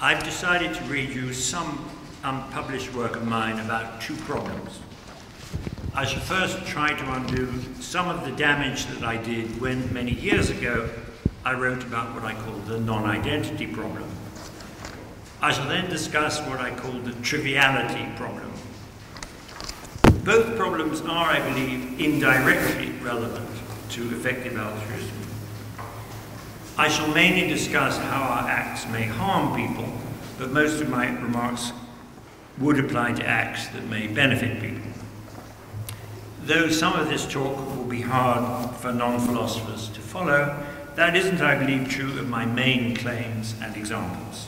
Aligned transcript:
I've 0.00 0.22
decided 0.22 0.74
to 0.74 0.84
read 0.84 1.10
you 1.10 1.32
some 1.32 1.84
unpublished 2.22 2.94
work 2.94 3.16
of 3.16 3.26
mine 3.26 3.58
about 3.58 4.00
two 4.00 4.14
problems. 4.14 4.78
I 5.92 6.04
shall 6.04 6.20
first 6.20 6.64
try 6.66 6.92
to 6.92 7.12
undo 7.14 7.52
some 7.80 8.06
of 8.06 8.24
the 8.24 8.30
damage 8.30 8.86
that 8.86 9.02
I 9.02 9.16
did 9.16 9.60
when, 9.60 9.92
many 9.92 10.12
years 10.12 10.50
ago, 10.50 10.88
I 11.44 11.54
wrote 11.54 11.82
about 11.82 12.14
what 12.14 12.22
I 12.22 12.34
call 12.34 12.54
the 12.58 12.78
non-identity 12.78 13.66
problem. 13.66 14.08
I 15.42 15.52
shall 15.52 15.66
then 15.66 15.90
discuss 15.90 16.40
what 16.42 16.60
I 16.60 16.70
call 16.70 16.92
the 16.92 17.12
triviality 17.22 18.08
problem. 18.16 18.52
Both 20.22 20.56
problems 20.56 21.00
are, 21.00 21.26
I 21.26 21.40
believe, 21.40 22.00
indirectly 22.00 22.92
relevant 23.02 23.50
to 23.90 24.02
effective 24.12 24.56
altruism. 24.56 25.07
I 26.78 26.86
shall 26.86 27.08
mainly 27.08 27.48
discuss 27.48 27.98
how 27.98 28.22
our 28.22 28.48
acts 28.48 28.86
may 28.86 29.02
harm 29.02 29.56
people, 29.56 29.92
but 30.38 30.52
most 30.52 30.80
of 30.80 30.88
my 30.88 31.08
remarks 31.08 31.72
would 32.58 32.78
apply 32.78 33.14
to 33.14 33.26
acts 33.26 33.66
that 33.70 33.82
may 33.86 34.06
benefit 34.06 34.60
people. 34.60 34.88
Though 36.44 36.68
some 36.68 36.92
of 36.92 37.08
this 37.08 37.26
talk 37.26 37.56
will 37.74 37.84
be 37.84 38.02
hard 38.02 38.76
for 38.76 38.92
non-philosophers 38.92 39.88
to 39.88 40.00
follow, 40.00 40.64
that 40.94 41.16
isn't, 41.16 41.40
I 41.40 41.58
believe, 41.58 41.88
true 41.88 42.16
of 42.16 42.28
my 42.28 42.46
main 42.46 42.94
claims 42.94 43.56
and 43.60 43.76
examples. 43.76 44.46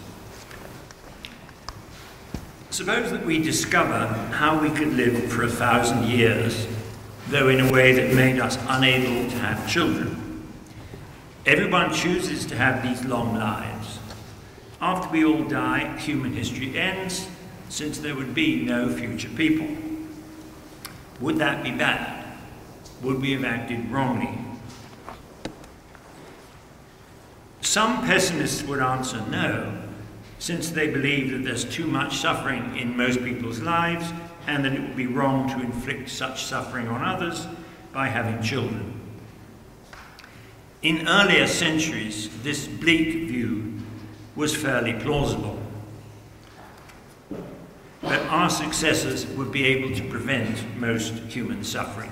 Suppose 2.70 3.10
that 3.10 3.26
we 3.26 3.42
discover 3.42 4.06
how 4.30 4.60
we 4.60 4.70
could 4.70 4.92
live 4.94 5.32
for 5.32 5.42
a 5.42 5.50
thousand 5.50 6.04
years, 6.04 6.68
though 7.26 7.48
in 7.48 7.58
a 7.58 7.72
way 7.72 7.92
that 7.92 8.14
made 8.14 8.38
us 8.38 8.56
unable 8.68 9.28
to 9.28 9.36
have 9.38 9.68
children. 9.68 10.19
Everyone 11.46 11.92
chooses 11.94 12.44
to 12.46 12.56
have 12.56 12.82
these 12.82 13.02
long 13.06 13.34
lives. 13.34 13.98
After 14.78 15.08
we 15.08 15.24
all 15.24 15.44
die, 15.44 15.96
human 15.96 16.34
history 16.34 16.78
ends, 16.78 17.28
since 17.70 17.98
there 17.98 18.14
would 18.14 18.34
be 18.34 18.62
no 18.62 18.90
future 18.90 19.30
people. 19.30 19.66
Would 21.20 21.38
that 21.38 21.62
be 21.62 21.70
bad? 21.70 22.26
Would 23.02 23.22
we 23.22 23.32
have 23.32 23.44
acted 23.44 23.90
wrongly? 23.90 24.38
Some 27.62 28.02
pessimists 28.02 28.62
would 28.64 28.80
answer 28.80 29.24
no, 29.30 29.82
since 30.38 30.70
they 30.70 30.88
believe 30.88 31.30
that 31.30 31.44
there's 31.44 31.64
too 31.64 31.86
much 31.86 32.18
suffering 32.18 32.76
in 32.76 32.96
most 32.96 33.24
people's 33.24 33.60
lives 33.60 34.12
and 34.46 34.62
that 34.64 34.74
it 34.74 34.80
would 34.80 34.96
be 34.96 35.06
wrong 35.06 35.48
to 35.48 35.60
inflict 35.60 36.10
such 36.10 36.44
suffering 36.44 36.88
on 36.88 37.02
others 37.02 37.46
by 37.92 38.08
having 38.08 38.42
children. 38.42 38.99
In 40.82 41.06
earlier 41.06 41.46
centuries, 41.46 42.30
this 42.42 42.66
bleak 42.66 43.28
view 43.28 43.80
was 44.34 44.56
fairly 44.56 44.94
plausible. 44.94 45.58
But 48.00 48.20
our 48.28 48.48
successors 48.48 49.26
would 49.26 49.52
be 49.52 49.66
able 49.66 49.94
to 49.94 50.08
prevent 50.08 50.78
most 50.78 51.12
human 51.28 51.64
suffering. 51.64 52.10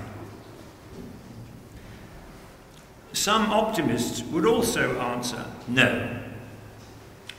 Some 3.11 3.51
optimists 3.51 4.21
would 4.25 4.45
also 4.45 4.99
answer 4.99 5.45
no. 5.67 6.19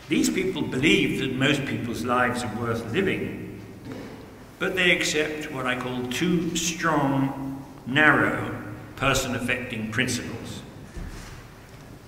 These 0.09 0.31
people 0.31 0.63
believe 0.63 1.21
that 1.21 1.33
most 1.37 1.65
people's 1.65 2.05
lives 2.05 2.43
are 2.43 2.57
worth 2.57 2.93
living, 2.93 3.63
but 4.59 4.75
they 4.75 4.91
accept 4.91 5.53
what 5.53 5.67
I 5.67 5.79
call 5.79 6.09
two 6.09 6.57
strong, 6.57 7.65
narrow, 7.87 8.61
person 8.97 9.37
affecting 9.37 9.93
principles. 9.93 10.40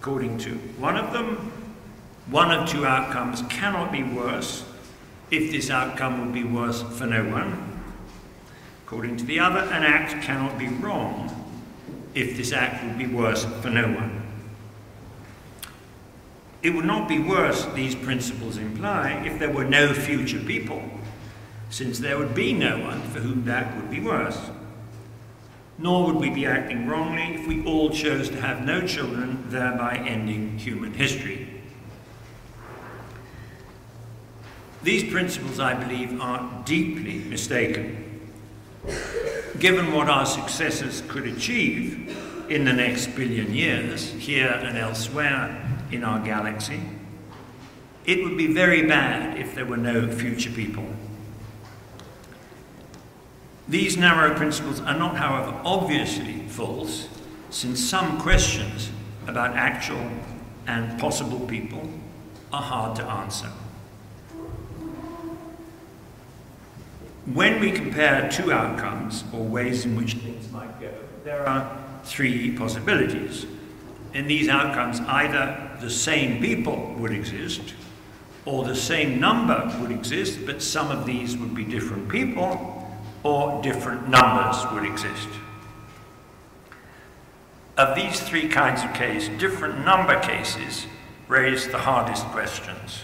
According 0.03 0.39
to 0.39 0.55
one 0.81 0.97
of 0.97 1.13
them, 1.13 1.53
one 2.27 2.51
of 2.51 2.69
two 2.69 2.85
outcomes 2.85 3.43
cannot 3.43 3.93
be 3.93 4.03
worse 4.03 4.65
if 5.31 5.53
this 5.53 5.71
outcome 5.71 6.19
would 6.19 6.35
be 6.35 6.43
worse 6.43 6.83
for 6.83 7.07
no 7.07 7.23
one. 7.31 7.81
According 8.85 9.19
to 9.19 9.25
the 9.25 9.39
other, 9.39 9.61
an 9.61 9.85
act 9.85 10.21
cannot 10.25 10.59
be 10.59 10.67
wrong 10.67 11.31
if 12.17 12.37
this 12.37 12.51
act 12.51 12.85
would 12.85 12.99
be 12.99 13.07
worse 13.07 13.45
for 13.61 13.71
no 13.71 13.85
one. 13.85 14.27
It 16.65 16.71
would 16.71 16.85
not 16.85 17.09
be 17.09 17.21
worse, 17.21 17.65
these 17.67 17.95
principles 17.95 18.57
imply, 18.57 19.23
if 19.25 19.39
there 19.39 19.53
were 19.53 19.63
no 19.63 19.95
future 19.95 20.41
people, 20.41 20.83
since 21.71 22.01
there 22.01 22.19
would 22.19 22.35
be 22.35 22.53
no 22.53 22.81
one 22.81 23.03
for 23.03 23.21
whom 23.21 23.45
that 23.45 23.77
would 23.77 23.89
be 23.89 24.01
worse. 24.01 24.51
Nor 25.83 26.07
would 26.07 26.15
we 26.15 26.31
be 26.31 26.47
acting 26.47 26.87
wrongly 26.87 27.35
if 27.35 27.49
we 27.49 27.65
all 27.65 27.91
chose 27.91 28.29
to 28.29 28.41
have 28.41 28.65
no 28.65 28.87
children, 28.87 29.45
thereby 29.49 29.97
ending 30.07 30.57
human 30.57 30.95
history. 30.95 31.61
These 34.85 35.13
principles, 35.13 35.59
I 35.59 35.75
believe, 35.75 36.21
are 36.21 36.63
deeply 36.65 37.19
mistaken. 37.29 38.31
Given 39.59 39.93
what 39.93 40.09
our 40.09 40.25
successors 40.25 41.03
could 41.09 41.27
achieve 41.27 42.17
in 42.49 42.65
the 42.65 42.73
next 42.73 43.09
billion 43.17 43.53
years, 43.53 44.09
here 44.13 44.51
and 44.51 44.79
elsewhere 44.79 45.69
in 45.91 46.05
our 46.05 46.21
galaxy, 46.21 46.81
it 48.07 48.23
would 48.23 48.37
be 48.37 48.47
very 48.47 48.87
bad 48.87 49.37
if 49.37 49.57
there 49.57 49.67
were 49.67 49.77
no 49.77 50.09
future 50.09 50.51
people. 50.51 50.87
These 53.73 53.97
narrow 53.97 54.35
principles 54.35 54.81
are 54.83 54.99
not, 54.99 55.17
however, 55.17 55.59
obviously 55.65 56.41
false, 56.41 57.09
since 57.49 57.83
some 57.83 58.21
questions 58.21 58.91
about 59.27 59.57
actual 59.57 60.11
and 60.67 61.01
possible 61.01 61.41
people 61.41 61.89
are 62.53 62.61
hard 62.61 62.95
to 62.97 63.03
answer. 63.05 63.47
When 67.33 67.61
we 67.61 67.73
compare 67.73 68.31
two 68.31 68.53
outcomes, 68.53 69.25
or 69.33 69.43
ways 69.43 69.87
in 69.87 69.97
which 69.97 70.17
things 70.17 70.53
might 70.53 70.79
go, 70.79 70.93
there 71.25 71.49
are 71.49 71.75
three 72.05 72.55
possibilities. 72.55 73.47
In 74.13 74.27
these 74.27 74.51
outcomes, 74.51 75.01
either 75.01 75.79
the 75.81 75.89
same 75.89 76.43
people 76.43 76.95
would 76.99 77.13
exist, 77.13 77.73
or 78.45 78.65
the 78.65 78.77
same 78.77 79.19
number 79.19 79.75
would 79.81 79.93
exist, 79.93 80.45
but 80.45 80.61
some 80.61 80.91
of 80.91 81.07
these 81.07 81.39
would 81.39 81.55
be 81.55 81.65
different 81.65 82.11
people, 82.11 82.72
or 83.23 83.63
different 83.63 84.09
numbers 84.09 84.65
would 84.73 84.85
exist. 84.85 85.29
Of 87.77 87.97
these 87.97 88.21
three 88.21 88.49
kinds 88.49 88.83
of 88.83 88.93
case, 88.93 89.29
different 89.39 89.85
number 89.85 90.19
cases 90.21 90.87
raise 91.29 91.69
the 91.69 91.79
hardest 91.79 92.27
questions. 92.27 93.01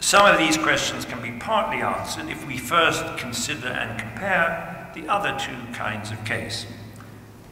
Some 0.00 0.26
of 0.26 0.38
these 0.38 0.56
questions 0.56 1.04
can 1.04 1.22
be 1.22 1.32
partly 1.38 1.82
answered 1.82 2.28
if 2.28 2.46
we 2.46 2.56
first 2.56 3.04
consider 3.18 3.68
and 3.68 4.00
compare 4.00 4.90
the 4.94 5.06
other 5.06 5.38
two 5.38 5.72
kinds 5.72 6.10
of 6.10 6.24
case. 6.24 6.66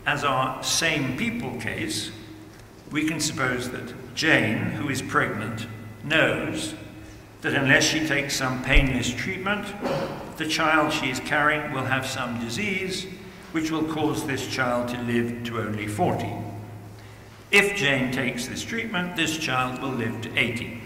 As 0.07 0.25
our 0.25 0.63
same 0.63 1.17
people 1.17 1.61
case, 1.61 2.11
we 2.91 3.07
can 3.07 3.21
suppose 3.21 3.71
that 3.71 4.15
Jane, 4.15 4.59
who 4.59 4.89
is 4.89 5.03
pregnant, 5.03 5.67
knows 6.03 6.75
that 7.41 7.55
unless 7.55 7.85
she 7.85 8.07
takes 8.07 8.37
some 8.37 8.63
painless 8.63 9.13
treatment, 9.13 9.67
the 10.37 10.47
child 10.47 10.93
she 10.93 11.11
is 11.11 11.21
carrying 11.21 11.73
will 11.73 11.85
have 11.85 12.07
some 12.07 12.41
disease 12.41 13.07
which 13.53 13.71
will 13.71 13.85
cause 13.85 14.27
this 14.27 14.47
child 14.47 14.89
to 14.89 15.01
live 15.03 15.45
to 15.45 15.59
only 15.59 15.87
40. 15.87 16.31
If 17.51 17.77
Jane 17.77 18.13
takes 18.13 18.47
this 18.47 18.63
treatment, 18.63 19.17
this 19.17 19.39
child 19.39 19.81
will 19.81 19.91
live 19.93 20.21
to 20.23 20.39
80. 20.39 20.83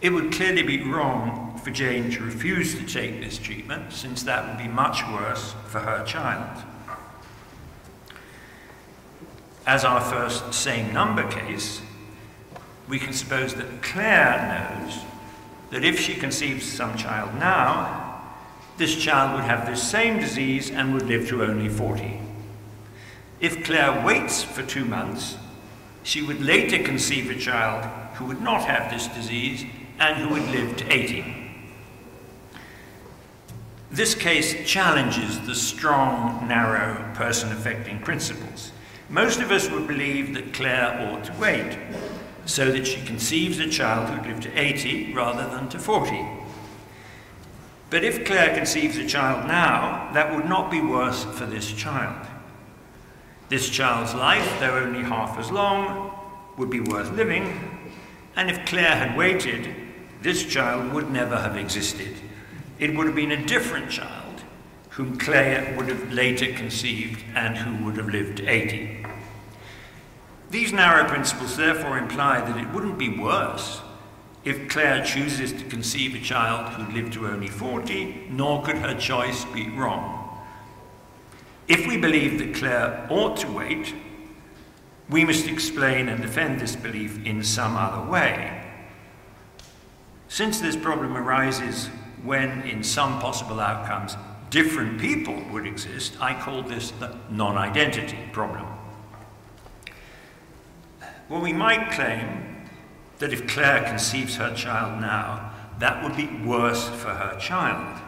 It 0.00 0.10
would 0.10 0.32
clearly 0.32 0.62
be 0.62 0.82
wrong 0.82 1.58
for 1.62 1.70
Jane 1.70 2.10
to 2.12 2.22
refuse 2.24 2.74
to 2.74 2.84
take 2.84 3.20
this 3.20 3.38
treatment, 3.38 3.92
since 3.92 4.22
that 4.24 4.46
would 4.46 4.58
be 4.58 4.68
much 4.68 5.02
worse 5.08 5.54
for 5.66 5.80
her 5.80 6.04
child. 6.04 6.64
As 9.66 9.84
our 9.84 10.00
first 10.00 10.52
same 10.52 10.92
number 10.92 11.28
case, 11.28 11.80
we 12.88 12.98
can 12.98 13.12
suppose 13.12 13.54
that 13.54 13.82
Claire 13.82 14.80
knows 14.84 14.98
that 15.70 15.84
if 15.84 15.98
she 15.98 16.14
conceives 16.14 16.70
some 16.70 16.96
child 16.96 17.34
now, 17.34 18.22
this 18.76 18.94
child 18.96 19.34
would 19.34 19.44
have 19.44 19.66
this 19.66 19.82
same 19.82 20.20
disease 20.20 20.70
and 20.70 20.92
would 20.92 21.06
live 21.06 21.28
to 21.28 21.42
only 21.42 21.68
40. 21.68 22.20
If 23.40 23.64
Claire 23.64 24.04
waits 24.04 24.42
for 24.42 24.62
two 24.62 24.84
months, 24.84 25.36
she 26.02 26.22
would 26.22 26.40
later 26.40 26.82
conceive 26.82 27.30
a 27.30 27.38
child 27.38 27.84
who 28.14 28.26
would 28.26 28.40
not 28.40 28.62
have 28.62 28.90
this 28.90 29.08
disease 29.08 29.64
and 29.98 30.16
who 30.16 30.28
would 30.28 30.48
live 30.50 30.76
to 30.76 30.92
80. 30.92 31.34
This 33.90 34.14
case 34.14 34.68
challenges 34.68 35.40
the 35.40 35.54
strong, 35.54 36.46
narrow, 36.46 37.12
person 37.14 37.50
affecting 37.50 37.98
principles. 38.00 38.72
Most 39.08 39.40
of 39.40 39.50
us 39.50 39.70
would 39.70 39.86
believe 39.86 40.34
that 40.34 40.52
Claire 40.52 41.08
ought 41.08 41.24
to 41.24 41.32
wait 41.40 41.78
so 42.46 42.72
that 42.72 42.86
she 42.86 43.04
conceives 43.04 43.58
a 43.58 43.68
child 43.68 44.08
who'd 44.08 44.26
live 44.26 44.40
to 44.40 44.58
80 44.58 45.12
rather 45.12 45.48
than 45.48 45.68
to 45.68 45.78
40. 45.78 46.26
But 47.90 48.02
if 48.02 48.24
Claire 48.24 48.56
conceives 48.56 48.96
a 48.96 49.06
child 49.06 49.46
now, 49.46 50.10
that 50.14 50.34
would 50.34 50.46
not 50.46 50.70
be 50.70 50.80
worse 50.80 51.24
for 51.24 51.46
this 51.46 51.72
child. 51.72 52.26
This 53.48 53.68
child's 53.68 54.14
life, 54.14 54.58
though 54.58 54.78
only 54.78 55.02
half 55.02 55.38
as 55.38 55.50
long, 55.50 56.12
would 56.56 56.70
be 56.70 56.80
worth 56.80 57.12
living, 57.12 57.76
And 58.36 58.50
if 58.50 58.66
Claire 58.66 58.96
had 58.96 59.16
waited, 59.16 59.74
this 60.20 60.44
child 60.44 60.92
would 60.92 61.10
never 61.10 61.36
have 61.36 61.56
existed. 61.56 62.14
It 62.78 62.94
would 62.94 63.06
have 63.06 63.16
been 63.16 63.32
a 63.32 63.46
different 63.46 63.90
child 63.90 64.42
whom 64.90 65.16
Claire 65.16 65.74
would 65.76 65.88
have 65.88 66.12
later 66.12 66.52
conceived 66.52 67.22
and 67.34 67.56
who 67.56 67.84
would 67.84 67.96
have 67.96 68.08
lived 68.08 68.40
80. 68.40 69.06
These 70.50 70.72
narrow 70.72 71.08
principles 71.08 71.56
therefore 71.56 71.98
imply 71.98 72.40
that 72.40 72.56
it 72.56 72.72
wouldn't 72.72 72.98
be 72.98 73.08
worse 73.08 73.80
if 74.44 74.68
Claire 74.68 75.04
chooses 75.04 75.52
to 75.52 75.64
conceive 75.64 76.14
a 76.14 76.20
child 76.20 76.72
who 76.74 76.94
lived 76.94 77.14
to 77.14 77.26
only 77.26 77.48
40, 77.48 78.28
nor 78.30 78.62
could 78.62 78.76
her 78.78 78.94
choice 78.94 79.44
be 79.46 79.68
wrong. 79.70 80.40
If 81.66 81.84
we 81.88 81.96
believe 81.96 82.38
that 82.38 82.54
Claire 82.54 83.08
ought 83.10 83.36
to 83.38 83.50
wait, 83.50 83.92
we 85.10 85.24
must 85.24 85.48
explain 85.48 86.08
and 86.08 86.22
defend 86.22 86.60
this 86.60 86.76
belief 86.76 87.24
in 87.26 87.42
some 87.42 87.76
other 87.76 88.08
way. 88.08 88.62
Since 90.28 90.60
this 90.60 90.76
problem 90.76 91.16
arises 91.16 91.88
when, 92.22 92.62
in 92.62 92.84
some 92.84 93.18
possible 93.18 93.58
outcomes, 93.58 94.16
different 94.50 95.00
people 95.00 95.42
would 95.50 95.66
exist, 95.66 96.16
I 96.20 96.40
call 96.40 96.62
this 96.62 96.92
the 96.92 97.16
non 97.30 97.56
identity 97.56 98.18
problem. 98.32 98.66
Well, 101.28 101.40
we 101.40 101.52
might 101.52 101.90
claim 101.92 102.64
that 103.18 103.32
if 103.32 103.48
Claire 103.48 103.84
conceives 103.84 104.36
her 104.36 104.54
child 104.54 105.00
now, 105.00 105.52
that 105.78 106.02
would 106.02 106.16
be 106.16 106.26
worse 106.44 106.88
for 106.88 107.08
her 107.08 107.36
child. 107.38 108.00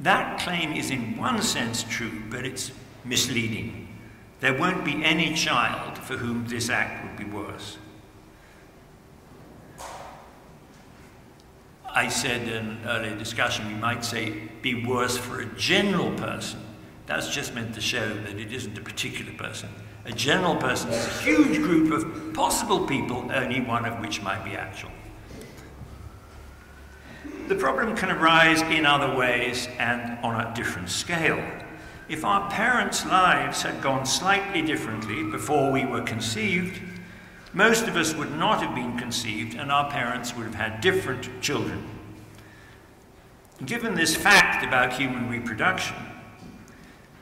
That 0.00 0.40
claim 0.40 0.72
is 0.72 0.90
in 0.90 1.16
one 1.16 1.42
sense 1.42 1.82
true, 1.84 2.22
but 2.30 2.44
it's 2.44 2.70
misleading. 3.04 3.88
There 4.40 4.54
won't 4.54 4.84
be 4.84 5.04
any 5.04 5.34
child 5.34 5.98
for 5.98 6.16
whom 6.16 6.46
this 6.46 6.68
act 6.68 7.04
would 7.04 7.16
be 7.16 7.32
worse. 7.32 7.78
I 11.88 12.08
said 12.08 12.48
in 12.48 12.66
an 12.66 12.80
earlier 12.86 13.16
discussion, 13.16 13.68
we 13.68 13.74
might 13.74 14.04
say 14.04 14.48
be 14.62 14.84
worse 14.84 15.16
for 15.16 15.40
a 15.40 15.46
general 15.46 16.12
person. 16.16 16.60
That's 17.06 17.32
just 17.32 17.54
meant 17.54 17.74
to 17.74 17.80
show 17.80 18.08
that 18.08 18.38
it 18.38 18.52
isn't 18.52 18.76
a 18.76 18.80
particular 18.80 19.32
person. 19.32 19.68
A 20.06 20.12
general 20.12 20.56
person 20.56 20.90
is 20.90 21.06
a 21.06 21.22
huge 21.22 21.58
group 21.58 21.92
of 21.92 22.34
possible 22.34 22.86
people, 22.86 23.30
only 23.32 23.60
one 23.60 23.86
of 23.86 24.00
which 24.00 24.22
might 24.22 24.44
be 24.44 24.52
actual. 24.52 24.90
The 27.48 27.54
problem 27.54 27.96
can 27.96 28.10
arise 28.10 28.60
in 28.62 28.84
other 28.84 29.16
ways 29.16 29.68
and 29.78 30.18
on 30.24 30.40
a 30.40 30.54
different 30.54 30.90
scale. 30.90 31.42
If 32.08 32.24
our 32.24 32.50
parents' 32.50 33.06
lives 33.06 33.62
had 33.62 33.80
gone 33.82 34.04
slightly 34.04 34.60
differently 34.60 35.22
before 35.24 35.72
we 35.72 35.86
were 35.86 36.02
conceived, 36.02 36.80
most 37.54 37.86
of 37.86 37.96
us 37.96 38.14
would 38.14 38.32
not 38.36 38.62
have 38.62 38.74
been 38.74 38.98
conceived 38.98 39.54
and 39.54 39.72
our 39.72 39.90
parents 39.90 40.34
would 40.36 40.44
have 40.44 40.54
had 40.54 40.80
different 40.82 41.30
children. 41.40 41.82
Given 43.64 43.94
this 43.94 44.16
fact 44.16 44.64
about 44.64 44.92
human 44.92 45.30
reproduction, 45.30 45.96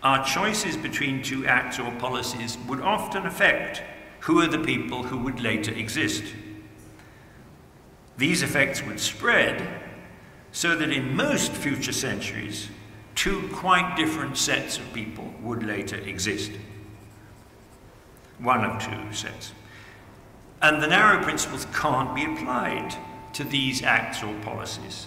our 0.02 0.24
choices 0.24 0.76
between 0.76 1.22
two 1.22 1.46
acts 1.46 1.78
or 1.78 1.90
policies 1.92 2.58
would 2.66 2.80
often 2.80 3.26
affect 3.26 3.82
who 4.20 4.40
are 4.40 4.48
the 4.48 4.58
people 4.58 5.04
who 5.04 5.18
would 5.18 5.40
later 5.40 5.72
exist. 5.72 6.24
These 8.16 8.42
effects 8.42 8.82
would 8.84 9.00
spread 9.00 9.66
so 10.52 10.76
that 10.76 10.90
in 10.90 11.16
most 11.16 11.52
future 11.52 11.92
centuries, 11.92 12.68
two 13.14 13.48
quite 13.52 13.96
different 13.96 14.36
sets 14.36 14.78
of 14.78 14.92
people 14.92 15.32
would 15.40 15.62
later 15.62 15.96
exist. 15.96 16.52
One 18.38 18.64
of 18.64 18.82
two 18.82 19.12
sets. 19.12 19.52
And 20.60 20.82
the 20.82 20.86
narrow 20.86 21.22
principles 21.22 21.66
can't 21.72 22.14
be 22.14 22.24
applied 22.24 22.94
to 23.34 23.44
these 23.44 23.82
acts 23.82 24.22
or 24.22 24.34
policies. 24.40 25.06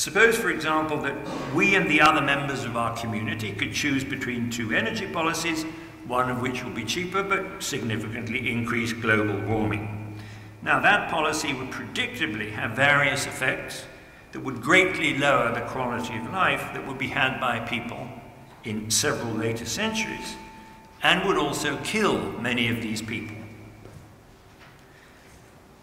Suppose, 0.00 0.38
for 0.38 0.48
example, 0.48 0.96
that 1.02 1.14
we 1.54 1.74
and 1.74 1.86
the 1.86 2.00
other 2.00 2.22
members 2.22 2.64
of 2.64 2.74
our 2.74 2.96
community 2.96 3.52
could 3.52 3.74
choose 3.74 4.02
between 4.02 4.48
two 4.48 4.72
energy 4.72 5.06
policies, 5.06 5.64
one 6.06 6.30
of 6.30 6.40
which 6.40 6.64
will 6.64 6.72
be 6.72 6.86
cheaper 6.86 7.22
but 7.22 7.62
significantly 7.62 8.50
increase 8.50 8.94
global 8.94 9.38
warming. 9.46 10.18
Now, 10.62 10.80
that 10.80 11.10
policy 11.10 11.52
would 11.52 11.70
predictably 11.70 12.50
have 12.52 12.70
various 12.70 13.26
effects 13.26 13.84
that 14.32 14.40
would 14.40 14.62
greatly 14.62 15.18
lower 15.18 15.52
the 15.52 15.66
quality 15.66 16.16
of 16.16 16.32
life 16.32 16.70
that 16.72 16.86
would 16.86 16.96
be 16.96 17.08
had 17.08 17.38
by 17.38 17.60
people 17.60 18.08
in 18.64 18.90
several 18.90 19.34
later 19.34 19.66
centuries, 19.66 20.34
and 21.02 21.28
would 21.28 21.36
also 21.36 21.76
kill 21.84 22.32
many 22.40 22.68
of 22.68 22.80
these 22.80 23.02
people. 23.02 23.36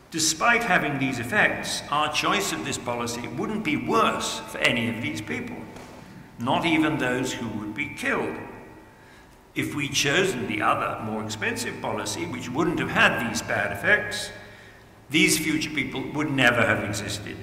Despite 0.10 0.64
having 0.64 1.00
these 1.00 1.20
effects, 1.20 1.84
our 1.92 2.12
choice 2.14 2.54
of 2.54 2.64
this 2.64 2.78
policy 2.78 3.28
wouldn't 3.28 3.66
be 3.66 3.76
worse 3.76 4.40
for 4.40 4.58
any 4.60 4.90
of 4.90 5.02
these 5.02 5.20
people, 5.20 5.58
not 6.40 6.66
even 6.66 6.98
those 6.98 7.34
who 7.34 7.48
would 7.60 7.74
be 7.74 7.90
killed. 7.90 8.36
If 9.54 9.76
we'd 9.76 9.94
chosen 9.94 10.48
the 10.48 10.62
other, 10.62 11.04
more 11.04 11.24
expensive 11.24 11.82
policy, 11.82 12.26
which 12.26 12.50
wouldn't 12.50 12.80
have 12.80 12.92
had 12.92 13.30
these 13.30 13.42
bad 13.42 13.74
effects, 13.74 14.32
these 15.10 15.38
future 15.38 15.72
people 15.72 16.04
would 16.14 16.32
never 16.32 16.62
have 16.62 16.86
existed, 16.86 17.36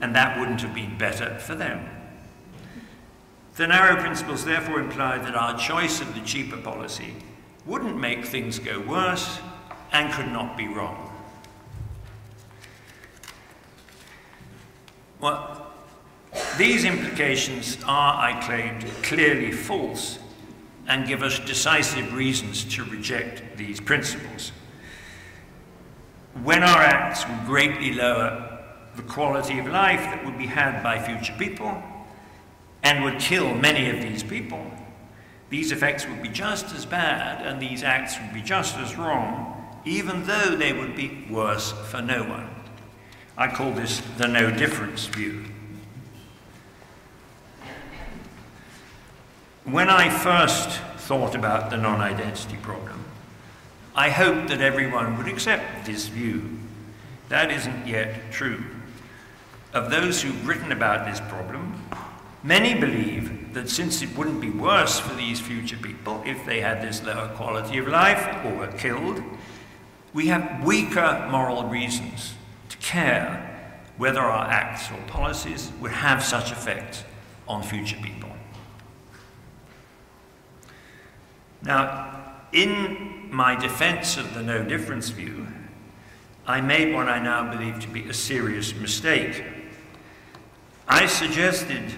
and 0.00 0.14
that 0.14 0.38
wouldn't 0.38 0.62
have 0.62 0.74
been 0.74 0.96
better 0.96 1.38
for 1.38 1.54
them. 1.54 1.86
The 3.56 3.66
narrow 3.66 4.00
principles 4.00 4.44
therefore 4.44 4.80
imply 4.80 5.18
that 5.18 5.34
our 5.34 5.58
choice 5.58 6.00
of 6.00 6.14
the 6.14 6.20
cheaper 6.20 6.58
policy 6.58 7.14
wouldn't 7.66 7.98
make 7.98 8.24
things 8.24 8.58
go 8.58 8.80
worse 8.80 9.40
and 9.92 10.12
could 10.12 10.28
not 10.28 10.56
be 10.56 10.68
wrong. 10.68 11.05
Well, 15.20 15.66
these 16.58 16.84
implications 16.84 17.78
are, 17.86 18.14
I 18.14 18.40
claim, 18.44 18.80
clearly 19.02 19.52
false 19.52 20.18
and 20.86 21.06
give 21.06 21.22
us 21.22 21.38
decisive 21.40 22.12
reasons 22.14 22.64
to 22.76 22.84
reject 22.84 23.56
these 23.56 23.80
principles. 23.80 24.52
When 26.42 26.62
our 26.62 26.82
acts 26.82 27.26
would 27.26 27.46
greatly 27.46 27.94
lower 27.94 28.62
the 28.94 29.02
quality 29.02 29.58
of 29.58 29.66
life 29.66 30.00
that 30.00 30.24
would 30.24 30.38
be 30.38 30.46
had 30.46 30.82
by 30.82 30.98
future 30.98 31.34
people 31.38 31.82
and 32.82 33.02
would 33.04 33.18
kill 33.18 33.54
many 33.54 33.90
of 33.90 34.02
these 34.02 34.22
people, 34.22 34.70
these 35.48 35.72
effects 35.72 36.06
would 36.06 36.22
be 36.22 36.28
just 36.28 36.74
as 36.74 36.84
bad 36.84 37.46
and 37.46 37.60
these 37.60 37.82
acts 37.82 38.18
would 38.20 38.34
be 38.34 38.42
just 38.42 38.76
as 38.76 38.96
wrong, 38.96 39.80
even 39.84 40.24
though 40.24 40.56
they 40.56 40.72
would 40.72 40.94
be 40.94 41.26
worse 41.30 41.72
for 41.72 42.02
no 42.02 42.22
one. 42.24 42.50
I 43.38 43.48
call 43.48 43.72
this 43.72 44.00
the 44.16 44.26
no 44.26 44.50
difference 44.50 45.06
view. 45.06 45.44
When 49.64 49.90
I 49.90 50.08
first 50.08 50.70
thought 50.96 51.34
about 51.34 51.68
the 51.68 51.76
non 51.76 52.00
identity 52.00 52.56
problem, 52.62 53.04
I 53.94 54.08
hoped 54.08 54.48
that 54.48 54.62
everyone 54.62 55.18
would 55.18 55.28
accept 55.28 55.84
this 55.84 56.08
view. 56.08 56.58
That 57.28 57.50
isn't 57.50 57.86
yet 57.86 58.32
true. 58.32 58.64
Of 59.74 59.90
those 59.90 60.22
who've 60.22 60.48
written 60.48 60.72
about 60.72 61.04
this 61.04 61.20
problem, 61.20 61.82
many 62.42 62.78
believe 62.78 63.52
that 63.52 63.68
since 63.68 64.00
it 64.00 64.16
wouldn't 64.16 64.40
be 64.40 64.50
worse 64.50 64.98
for 64.98 65.14
these 65.14 65.40
future 65.40 65.76
people 65.76 66.22
if 66.24 66.46
they 66.46 66.62
had 66.62 66.80
this 66.80 67.02
lower 67.02 67.28
quality 67.34 67.76
of 67.76 67.88
life 67.88 68.46
or 68.46 68.54
were 68.54 68.72
killed, 68.78 69.22
we 70.14 70.28
have 70.28 70.64
weaker 70.64 71.28
moral 71.30 71.64
reasons 71.64 72.32
care 72.80 73.42
whether 73.96 74.20
our 74.20 74.46
acts 74.46 74.90
or 74.90 74.98
policies 75.06 75.72
would 75.80 75.92
have 75.92 76.22
such 76.22 76.52
effect 76.52 77.04
on 77.48 77.62
future 77.62 77.96
people. 78.02 78.30
Now, 81.62 82.34
in 82.52 83.28
my 83.30 83.56
defense 83.56 84.16
of 84.16 84.34
the 84.34 84.42
no 84.42 84.62
difference 84.62 85.08
view, 85.08 85.46
I 86.46 86.60
made 86.60 86.94
what 86.94 87.08
I 87.08 87.20
now 87.20 87.50
believe 87.50 87.80
to 87.80 87.88
be 87.88 88.08
a 88.08 88.14
serious 88.14 88.74
mistake. 88.74 89.42
I 90.86 91.06
suggested 91.06 91.92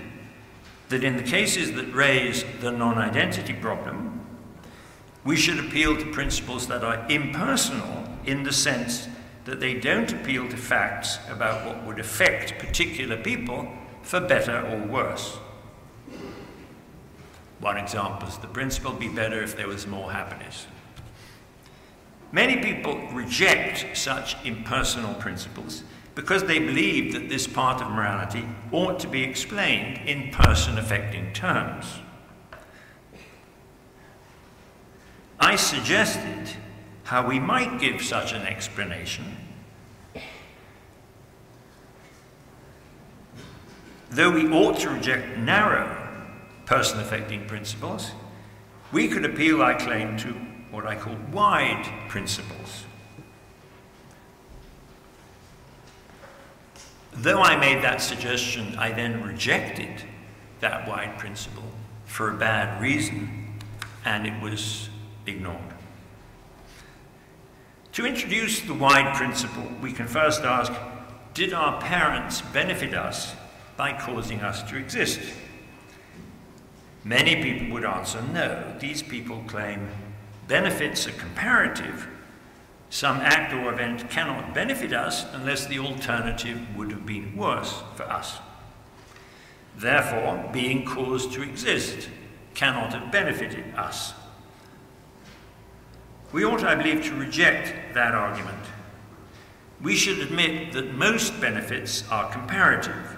that 0.89 1.05
in 1.05 1.19
the 1.19 1.23
cases 1.23 1.73
that 1.73 1.93
raise 1.93 2.45
the 2.61 2.71
non 2.71 2.97
identity 2.97 3.53
problem, 3.53 4.27
we 5.25 5.37
should 5.37 5.59
appeal 5.59 5.97
to 5.99 6.13
principles 6.13 6.67
that 6.69 6.83
are 6.83 7.07
impersonal 7.11 8.05
in 8.25 8.45
the 8.45 8.53
sense 8.53 9.09
that 9.49 9.61
they 9.61 9.73
don't 9.73 10.13
appeal 10.13 10.47
to 10.47 10.59
facts 10.59 11.19
about 11.31 11.65
what 11.65 11.83
would 11.87 11.99
affect 11.99 12.59
particular 12.59 13.17
people 13.17 13.67
for 14.03 14.21
better 14.21 14.61
or 14.61 14.87
worse. 14.87 15.39
One 17.59 17.79
example 17.79 18.29
is 18.29 18.37
the 18.37 18.47
principle 18.47 18.93
be 18.93 19.09
better 19.09 19.43
if 19.43 19.57
there 19.57 19.67
was 19.67 19.87
more 19.87 20.13
happiness. 20.13 20.67
Many 22.31 22.59
people 22.59 22.99
reject 23.13 23.97
such 23.97 24.37
impersonal 24.45 25.15
principles 25.15 25.83
because 26.15 26.45
they 26.45 26.59
believe 26.59 27.15
that 27.15 27.31
this 27.31 27.47
part 27.47 27.81
of 27.81 27.91
morality 27.91 28.45
ought 28.71 29.01
to 29.01 29.09
be 29.09 29.23
explained 29.23 30.07
in 30.07 30.31
person 30.31 30.77
affecting 30.77 31.33
terms. 31.33 31.87
I 35.41 35.57
suggested 35.57 36.55
how 37.09 37.27
we 37.27 37.41
might 37.41 37.81
give 37.81 38.03
such 38.03 38.35
an 38.35 38.43
explanation. 38.43 39.25
Though 44.11 44.31
we 44.31 44.47
ought 44.51 44.79
to 44.81 44.91
reject 44.91 45.39
narrow 45.39 46.07
person 46.67 47.01
affecting 47.01 47.47
principles, 47.47 48.11
we 48.93 49.09
could 49.09 49.25
appeal, 49.25 49.63
I 49.63 49.73
claim, 49.73 50.19
to 50.19 50.35
what 50.71 50.87
I 50.87 50.97
call 50.97 51.17
wide 51.33 51.91
principles. 52.11 52.85
Though 57.15 57.41
I 57.41 57.57
made 57.57 57.83
that 57.83 58.03
suggestion, 58.03 58.77
I 58.77 58.93
then 58.93 59.23
rejected 59.23 60.05
that 60.61 60.87
wide 60.87 61.17
principle 61.17 61.73
for 62.05 62.29
a 62.29 62.37
bad 62.37 62.83
reason, 62.83 63.55
and 64.05 64.27
it 64.27 64.43
was 64.43 64.91
ignored. 65.27 65.78
To 67.99 68.07
introduce 68.07 68.61
the 68.61 68.75
wide 68.75 69.17
principle, 69.17 69.69
we 69.83 69.91
can 69.91 70.07
first 70.07 70.43
ask 70.43 70.73
Did 71.35 71.53
our 71.53 71.81
parents 71.81 72.43
benefit 72.43 72.95
us 72.95 73.35
by 73.77 73.93
causing 73.93 74.39
us 74.41 74.63
to 74.71 74.77
exist? 74.77 75.19
Many 77.03 77.43
people 77.43 77.75
would 77.75 77.85
answer 77.85 78.23
no. 78.23 78.77
These 78.79 79.03
people 79.03 79.43
claim 79.49 79.89
benefits 80.47 81.09
are 81.09 81.19
comparative. 81.19 82.07
Some 82.89 83.17
act 83.17 83.53
or 83.53 83.73
event 83.73 84.09
cannot 84.09 84.55
benefit 84.55 84.93
us 84.93 85.27
unless 85.33 85.67
the 85.67 85.81
alternative 85.81 86.61
would 86.77 86.93
have 86.93 87.05
been 87.05 87.37
worse 87.37 87.83
for 87.97 88.05
us. 88.05 88.39
Therefore, 89.77 90.49
being 90.53 90.85
caused 90.85 91.33
to 91.33 91.43
exist 91.43 92.09
cannot 92.55 92.93
have 92.93 93.11
benefited 93.11 93.75
us. 93.75 94.13
We 96.33 96.45
ought, 96.45 96.63
I 96.63 96.75
believe, 96.75 97.05
to 97.05 97.15
reject 97.15 97.95
that 97.95 98.15
argument. 98.15 98.65
We 99.81 99.95
should 99.95 100.19
admit 100.19 100.73
that 100.73 100.95
most 100.95 101.41
benefits 101.41 102.05
are 102.11 102.31
comparative. 102.31 103.17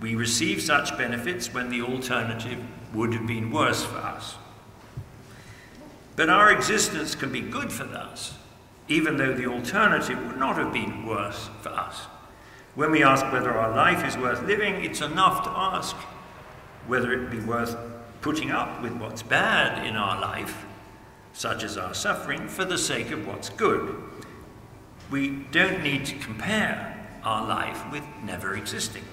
We 0.00 0.14
receive 0.14 0.62
such 0.62 0.96
benefits 0.96 1.52
when 1.52 1.70
the 1.70 1.82
alternative 1.82 2.58
would 2.92 3.14
have 3.14 3.26
been 3.26 3.50
worse 3.50 3.84
for 3.84 3.96
us. 3.96 4.36
But 6.14 6.28
our 6.28 6.52
existence 6.52 7.14
can 7.14 7.32
be 7.32 7.40
good 7.40 7.72
for 7.72 7.84
us, 7.84 8.34
even 8.88 9.16
though 9.16 9.32
the 9.34 9.46
alternative 9.46 10.18
would 10.26 10.36
not 10.36 10.56
have 10.56 10.72
been 10.72 11.06
worse 11.06 11.48
for 11.62 11.70
us. 11.70 12.02
When 12.74 12.90
we 12.90 13.02
ask 13.02 13.24
whether 13.32 13.52
our 13.52 13.74
life 13.74 14.06
is 14.06 14.16
worth 14.16 14.42
living, 14.42 14.84
it's 14.84 15.00
enough 15.00 15.44
to 15.44 15.50
ask 15.50 15.96
whether 16.86 17.12
it 17.12 17.30
be 17.30 17.40
worth 17.40 17.76
putting 18.20 18.50
up 18.50 18.82
with 18.82 18.92
what's 18.92 19.22
bad 19.22 19.86
in 19.86 19.96
our 19.96 20.20
life, 20.20 20.64
such 21.32 21.64
as 21.64 21.78
our 21.78 21.94
suffering, 21.94 22.48
for 22.48 22.64
the 22.64 22.78
sake 22.78 23.10
of 23.10 23.26
what's 23.26 23.48
good. 23.48 23.96
We 25.10 25.46
don't 25.50 25.82
need 25.82 26.06
to 26.06 26.18
compare 26.18 27.08
our 27.24 27.46
life 27.46 27.90
with 27.90 28.04
never 28.24 28.54
existing. 28.54 29.04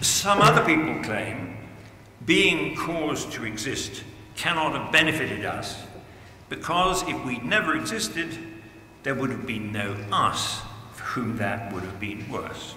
Some 0.00 0.40
other 0.40 0.64
people 0.64 1.02
claim 1.02 1.56
being 2.24 2.76
caused 2.76 3.32
to 3.32 3.44
exist 3.44 4.04
cannot 4.36 4.72
have 4.72 4.92
benefited 4.92 5.44
us 5.44 5.82
because 6.48 7.02
if 7.08 7.24
we'd 7.24 7.44
never 7.44 7.76
existed, 7.76 8.38
there 9.02 9.14
would 9.14 9.30
have 9.30 9.46
been 9.46 9.72
no 9.72 9.96
us 10.12 10.60
for 10.92 11.04
whom 11.04 11.36
that 11.38 11.72
would 11.72 11.82
have 11.82 11.98
been 11.98 12.28
worse. 12.30 12.74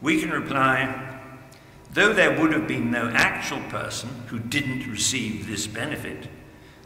We 0.00 0.20
can 0.20 0.30
reply, 0.30 1.05
though 1.96 2.12
there 2.12 2.38
would 2.38 2.52
have 2.52 2.68
been 2.68 2.90
no 2.90 3.08
actual 3.14 3.58
person 3.70 4.10
who 4.26 4.38
didn't 4.38 4.86
receive 4.86 5.46
this 5.46 5.66
benefit, 5.66 6.28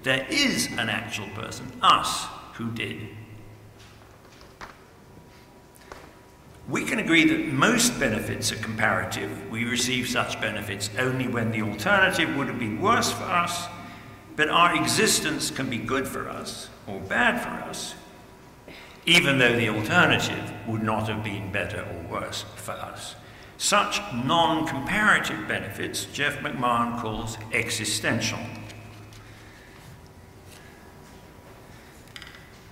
there 0.05 0.25
is 0.31 0.69
an 0.79 0.89
actual 0.89 1.27
person, 1.31 1.67
us, 1.83 2.27
who 2.55 2.71
did. 2.71 3.09
We 6.69 6.85
can 6.85 7.01
agree 7.01 7.27
that 7.29 7.53
most 7.53 7.99
benefits 7.99 8.53
are 8.53 8.63
comparative. 8.63 9.51
We 9.51 9.65
receive 9.65 10.09
such 10.09 10.41
benefits 10.41 10.91
only 10.97 11.27
when 11.27 11.51
the 11.51 11.63
alternative 11.63 12.37
would 12.37 12.47
have 12.47 12.61
been 12.61 12.81
worse 12.81 13.11
for 13.11 13.25
us, 13.25 13.67
but 14.37 14.49
our 14.49 14.77
existence 14.77 15.51
can 15.51 15.69
be 15.69 15.79
good 15.79 16.07
for 16.07 16.29
us 16.29 16.69
or 16.87 17.01
bad 17.01 17.43
for 17.43 17.69
us, 17.69 17.97
even 19.07 19.41
though 19.41 19.57
the 19.57 19.71
alternative 19.71 20.53
would 20.69 20.85
not 20.85 21.09
have 21.09 21.25
been 21.25 21.51
better 21.51 21.81
or 21.83 22.21
worse 22.21 22.45
for 22.55 22.73
us. 22.73 23.17
Such 23.61 24.01
non 24.15 24.67
comparative 24.67 25.47
benefits 25.47 26.07
Jeff 26.07 26.39
McMahan 26.39 26.99
calls 26.99 27.37
existential. 27.53 28.39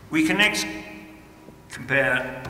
We 0.09 0.27
can 0.27 0.39
next 0.39 0.67
compare 1.69 2.43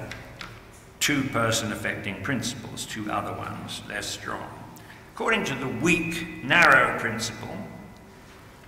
two 1.00 1.24
person 1.24 1.72
affecting 1.72 2.22
principles, 2.22 2.86
two 2.86 3.10
other 3.10 3.36
ones, 3.36 3.82
less 3.88 4.06
strong. 4.06 4.48
According 5.14 5.42
to 5.46 5.56
the 5.56 5.66
weak, 5.66 6.44
narrow 6.44 6.96
principle, 7.00 7.56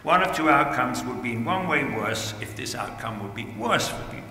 one 0.03 0.25
of 0.25 0.35
two 0.35 0.51
outcomes 0.51 1.05
would 1.05 1.23
be 1.23 1.35
in 1.35 1.45
one 1.45 1.69
way 1.69 1.85
worse 1.85 2.35
if 2.41 2.57
this 2.57 2.75
outcome 2.75 3.23
would 3.23 3.37
be 3.37 3.45
worse 3.57 3.87
for 3.87 4.03
people. 4.13 4.30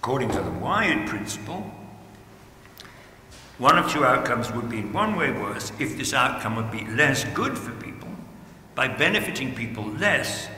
According 0.00 0.30
to 0.30 0.40
the 0.40 0.50
wide 0.52 1.08
principle, 1.08 1.72
one 3.58 3.76
of 3.76 3.90
two 3.90 4.04
outcomes 4.04 4.52
would 4.52 4.70
be 4.70 4.78
in 4.78 4.92
one 4.92 5.16
way 5.16 5.32
worse 5.32 5.72
if 5.80 5.98
this 5.98 6.14
outcome 6.14 6.54
would 6.54 6.70
be 6.70 6.86
less 6.86 7.24
good 7.34 7.58
for 7.58 7.72
people 7.72 8.08
by 8.76 8.86
benefiting 8.86 9.52
people 9.52 9.84
less 9.84 10.48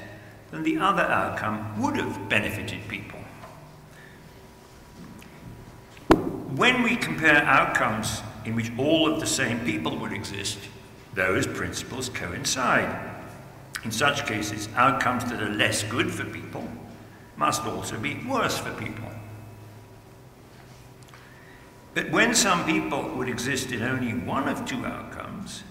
than 0.50 0.62
the 0.62 0.76
other 0.76 1.02
outcome 1.02 1.80
would 1.80 1.96
have 1.96 2.28
benefited 2.28 2.86
people. 2.88 3.18
When 6.54 6.82
we 6.82 6.96
compare 6.96 7.42
outcomes 7.44 8.20
in 8.44 8.54
which 8.54 8.70
all 8.76 9.10
of 9.10 9.20
the 9.20 9.26
same 9.26 9.60
people 9.60 9.96
would 9.96 10.12
exist, 10.12 10.58
those 11.14 11.46
principles 11.46 12.10
coincide. 12.10 12.94
In 13.84 13.90
such 13.90 14.26
cases, 14.26 14.68
outcomes 14.76 15.24
that 15.24 15.42
are 15.42 15.48
less 15.48 15.82
good 15.84 16.10
for 16.12 16.24
people 16.26 16.68
must 17.38 17.64
also 17.64 17.98
be 17.98 18.22
worse 18.28 18.58
for 18.58 18.72
people. 18.72 19.10
But 21.92 22.10
when 22.10 22.34
some 22.34 22.64
people 22.64 23.02
would 23.16 23.28
exist 23.28 23.72
in 23.72 23.82
only 23.82 24.14
one 24.14 24.48
of 24.48 24.64
two 24.64 24.86
outcomes, 24.86 25.64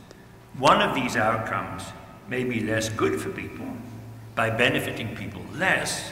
one 0.57 0.81
of 0.81 0.93
these 0.93 1.15
outcomes 1.15 1.83
may 2.27 2.43
be 2.43 2.59
less 2.59 2.89
good 2.89 3.19
for 3.21 3.29
people 3.29 3.67
by 4.35 4.49
benefiting 4.49 5.15
people 5.15 5.41
less, 5.55 6.11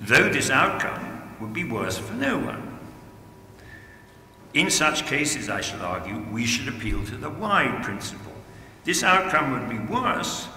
though 0.00 0.28
this 0.30 0.50
outcome 0.50 1.36
would 1.40 1.52
be 1.52 1.64
worse 1.64 1.98
for 1.98 2.14
no 2.14 2.38
one. 2.38 2.78
In 4.54 4.70
such 4.70 5.06
cases, 5.06 5.50
I 5.50 5.60
shall 5.60 5.82
argue, 5.82 6.24
we 6.30 6.46
should 6.46 6.68
appeal 6.68 7.04
to 7.06 7.16
the 7.16 7.28
wide 7.28 7.82
principle. 7.82 8.32
This 8.84 9.02
outcome 9.02 9.52
would 9.52 9.68
be 9.68 9.92
worse 9.92 10.48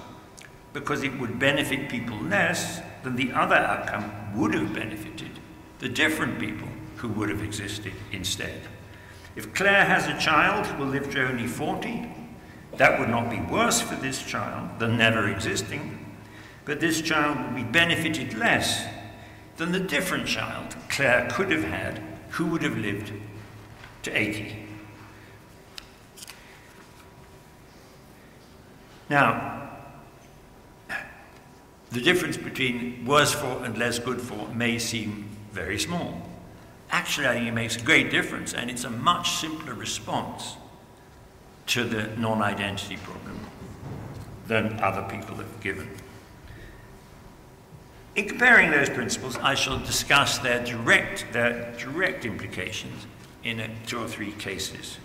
because 0.71 1.03
it 1.03 1.19
would 1.19 1.39
benefit 1.39 1.89
people 1.89 2.17
less 2.17 2.79
than 3.03 3.15
the 3.15 3.31
other 3.31 3.55
outcome 3.55 4.37
would 4.37 4.53
have 4.53 4.73
benefited 4.73 5.31
the 5.79 5.89
different 5.89 6.39
people 6.39 6.67
who 6.97 7.07
would 7.09 7.29
have 7.29 7.43
existed 7.43 7.93
instead. 8.11 8.61
If 9.35 9.53
Claire 9.53 9.85
has 9.85 10.07
a 10.07 10.19
child 10.19 10.65
who 10.65 10.83
will 10.83 10.91
live 10.91 11.11
to 11.11 11.27
only 11.27 11.47
40, 11.47 12.11
that 12.77 12.99
would 12.99 13.09
not 13.09 13.29
be 13.29 13.39
worse 13.39 13.81
for 13.81 13.95
this 13.95 14.23
child 14.23 14.79
than 14.79 14.97
never 14.97 15.29
existing, 15.29 16.05
but 16.65 16.79
this 16.79 17.01
child 17.01 17.37
would 17.37 17.55
be 17.55 17.63
benefited 17.63 18.33
less 18.35 18.85
than 19.57 19.71
the 19.71 19.79
different 19.79 20.27
child 20.27 20.75
Claire 20.89 21.27
could 21.31 21.51
have 21.51 21.63
had 21.63 22.01
who 22.31 22.45
would 22.47 22.61
have 22.61 22.77
lived 22.77 23.13
to 24.03 24.15
80. 24.15 24.65
Now, 29.09 29.69
the 31.91 32.01
difference 32.01 32.37
between 32.37 33.05
worse 33.05 33.33
for 33.33 33.63
and 33.63 33.77
less 33.77 33.99
good 33.99 34.21
for 34.21 34.47
may 34.49 34.77
seem 34.77 35.29
very 35.51 35.79
small. 35.79 36.26
Actually, 36.89 37.27
I 37.27 37.33
think 37.33 37.47
it 37.47 37.53
makes 37.53 37.75
a 37.75 37.81
great 37.81 38.09
difference, 38.09 38.53
and 38.53 38.69
it's 38.69 38.83
a 38.83 38.89
much 38.89 39.31
simpler 39.31 39.73
response 39.73 40.55
to 41.67 41.83
the 41.83 42.07
non 42.17 42.41
identity 42.41 42.97
problem 42.97 43.39
than 44.47 44.79
other 44.79 45.03
people 45.09 45.35
have 45.35 45.59
given. 45.59 45.89
In 48.15 48.27
comparing 48.27 48.71
those 48.71 48.89
principles, 48.89 49.37
I 49.37 49.53
shall 49.53 49.77
discuss 49.77 50.39
their 50.39 50.63
direct, 50.63 51.27
their 51.33 51.73
direct 51.77 52.25
implications 52.25 53.05
in 53.43 53.59
a, 53.59 53.69
two 53.85 53.99
or 53.99 54.07
three 54.07 54.31
cases. 54.31 54.97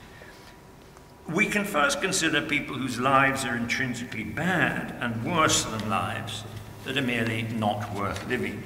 We 1.28 1.46
can 1.46 1.64
first 1.64 2.00
consider 2.00 2.40
people 2.40 2.76
whose 2.76 2.98
lives 2.98 3.44
are 3.44 3.56
intrinsically 3.56 4.24
bad 4.24 4.96
and 5.00 5.24
worse 5.24 5.64
than 5.64 5.90
lives 5.90 6.44
that 6.84 6.96
are 6.96 7.02
merely 7.02 7.42
not 7.42 7.94
worth 7.94 8.26
living. 8.28 8.62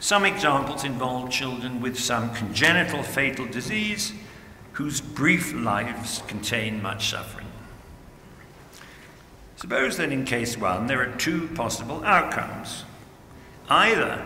Some 0.00 0.24
examples 0.24 0.84
involve 0.84 1.30
children 1.30 1.82
with 1.82 1.98
some 1.98 2.34
congenital 2.34 3.02
fatal 3.02 3.44
disease 3.44 4.14
whose 4.72 5.02
brief 5.02 5.52
lives 5.52 6.22
contain 6.26 6.80
much 6.80 7.10
suffering. 7.10 7.46
Suppose 9.56 9.98
that 9.98 10.10
in 10.10 10.24
case 10.24 10.56
one 10.56 10.86
there 10.86 11.02
are 11.02 11.14
two 11.16 11.48
possible 11.48 12.02
outcomes. 12.02 12.84
Either 13.68 14.24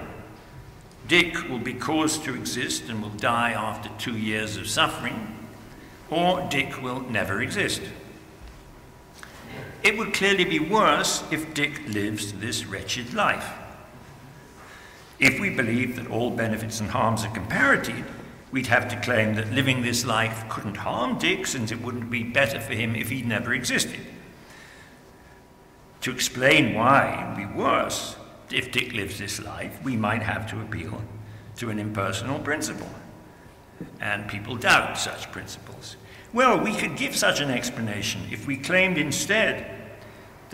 Dick 1.09 1.51
will 1.51 1.59
be 1.59 1.75
caused 1.75 2.23
to 2.23 2.35
exist 2.37 2.89
and 2.89 3.03
will 3.03 3.11
die 3.11 3.51
after 3.51 3.91
two 3.99 4.17
years 4.17 4.57
of 4.57 4.69
suffering, 4.69 5.37
or 6.09 6.47
Dick 6.51 6.81
will 6.81 7.01
never 7.01 7.43
exist. 7.43 7.83
It 9.83 9.99
would 9.99 10.15
clearly 10.15 10.45
be 10.45 10.61
worse 10.61 11.25
if 11.33 11.53
Dick 11.53 11.89
lives 11.89 12.33
this 12.35 12.65
wretched 12.65 13.13
life. 13.13 13.45
If 15.25 15.41
we 15.41 15.49
believed 15.49 15.97
that 15.97 16.11
all 16.11 16.31
benefits 16.31 16.81
and 16.81 16.91
harms 16.91 17.25
are 17.25 17.31
comparative, 17.31 18.05
we'd 18.53 18.67
have 18.67 18.89
to 18.89 19.01
claim 19.01 19.37
that 19.37 19.51
living 19.55 19.81
this 19.81 20.05
life 20.05 20.47
couldn't 20.51 20.77
harm 20.77 21.17
Dick 21.17 21.47
since 21.47 21.73
it 21.73 21.81
wouldn't 21.81 22.11
be 22.11 22.23
better 22.23 22.61
for 22.61 22.75
him 22.75 22.95
if 22.95 23.09
he'd 23.09 23.27
never 23.27 23.55
existed. 23.55 24.01
To 26.03 26.11
explain 26.11 26.75
why 26.75 27.07
it 27.07 27.27
would 27.27 27.49
be 27.49 27.59
worse 27.59 28.17
if 28.51 28.71
Dick 28.71 28.93
lives 28.93 29.19
this 29.19 29.43
life, 29.43 29.83
we 29.83 29.97
might 29.97 30.23
have 30.23 30.47
to 30.51 30.61
appeal 30.61 31.03
to 31.57 31.71
an 31.71 31.79
impersonal 31.79 32.39
principle. 32.39 32.91
And 34.03 34.29
people 34.29 34.57
doubt 34.57 34.99
such 34.99 35.33
principles. 35.33 35.97
Well, 36.35 36.63
we 36.63 36.75
could 36.75 36.99
give 36.99 37.17
such 37.17 37.41
an 37.41 37.51
explanation 37.51 38.21
if 38.31 38.47
we 38.47 38.59
claimed 38.59 38.99
instead 38.99 39.84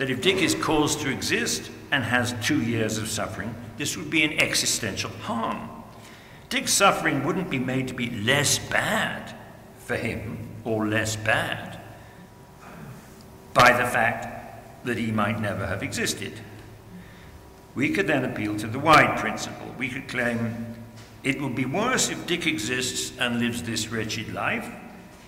that 0.01 0.09
if 0.09 0.19
Dick 0.19 0.37
is 0.37 0.55
caused 0.55 1.01
to 1.01 1.11
exist 1.11 1.69
and 1.91 2.03
has 2.03 2.33
two 2.41 2.59
years 2.59 2.97
of 2.97 3.07
suffering, 3.07 3.53
this 3.77 3.95
would 3.95 4.09
be 4.09 4.23
an 4.23 4.33
existential 4.39 5.11
harm. 5.11 5.69
Dick's 6.49 6.73
suffering 6.73 7.23
wouldn't 7.23 7.51
be 7.51 7.59
made 7.59 7.87
to 7.89 7.93
be 7.93 8.09
less 8.09 8.57
bad 8.57 9.35
for 9.77 9.95
him 9.95 10.49
or 10.63 10.87
less 10.87 11.15
bad 11.17 11.79
by 13.53 13.73
the 13.73 13.87
fact 13.87 14.85
that 14.85 14.97
he 14.97 15.11
might 15.11 15.39
never 15.39 15.67
have 15.67 15.83
existed. 15.83 16.33
We 17.75 17.91
could 17.91 18.07
then 18.07 18.25
appeal 18.25 18.57
to 18.57 18.65
the 18.65 18.79
wide 18.79 19.19
principle. 19.19 19.75
We 19.77 19.89
could 19.89 20.07
claim 20.07 20.77
it 21.21 21.39
would 21.39 21.53
be 21.53 21.65
worse 21.65 22.09
if 22.09 22.25
Dick 22.25 22.47
exists 22.47 23.15
and 23.19 23.37
lives 23.37 23.61
this 23.61 23.89
wretched 23.89 24.33
life, 24.33 24.67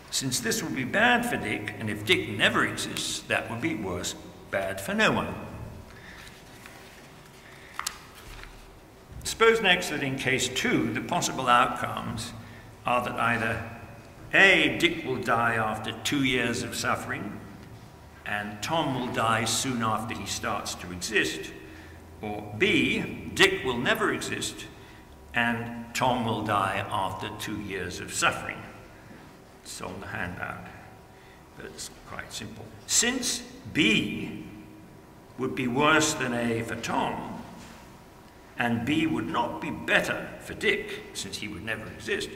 since 0.09 0.39
this 0.39 0.63
would 0.63 0.75
be 0.75 0.83
bad 0.83 1.27
for 1.27 1.37
Dick, 1.37 1.75
and 1.77 1.91
if 1.91 2.07
Dick 2.07 2.27
never 2.27 2.65
exists, 2.65 3.19
that 3.27 3.51
would 3.51 3.61
be 3.61 3.75
worse, 3.75 4.15
bad 4.53 4.79
for 4.79 4.93
no 4.93 5.11
one. 5.11 5.33
Suppose 9.23 9.61
next 9.61 9.89
that 9.89 10.03
in 10.03 10.15
case 10.15 10.47
two, 10.47 10.93
the 10.93 11.01
possible 11.01 11.47
outcomes 11.47 12.33
are 12.85 13.03
that 13.03 13.15
either 13.15 13.67
A, 14.31 14.77
Dick 14.77 15.05
will 15.05 15.17
die 15.17 15.55
after 15.55 15.91
two 16.03 16.23
years 16.23 16.61
of 16.61 16.75
suffering, 16.75 17.39
and 18.27 18.61
Tom 18.61 18.93
will 18.99 19.11
die 19.11 19.45
soon 19.45 19.81
after 19.81 20.13
he 20.13 20.27
starts 20.27 20.75
to 20.75 20.91
exist, 20.91 21.51
or 22.21 22.53
B, 22.55 23.31
Dick 23.33 23.65
will 23.65 23.79
never 23.79 24.13
exist 24.13 24.67
and 25.33 25.95
Tom 25.95 26.25
will 26.25 26.43
die 26.43 26.85
after 26.91 27.27
two 27.39 27.59
years 27.61 27.99
of 27.99 28.13
suffering. 28.13 28.61
It's 29.63 29.81
on 29.81 29.99
the 29.99 30.07
handout, 30.07 30.67
but 31.57 31.65
it's 31.65 31.89
quite 32.07 32.31
simple. 32.31 32.65
Since 32.85 33.41
B 33.73 34.42
would 35.37 35.55
be 35.55 35.67
worse 35.67 36.13
than 36.13 36.33
A 36.33 36.61
for 36.61 36.75
Tom, 36.75 37.41
and 38.57 38.85
B 38.85 39.07
would 39.07 39.27
not 39.27 39.61
be 39.61 39.71
better 39.71 40.29
for 40.41 40.53
Dick, 40.53 41.03
since 41.13 41.37
he 41.37 41.47
would 41.47 41.63
never 41.63 41.85
exist, 41.87 42.29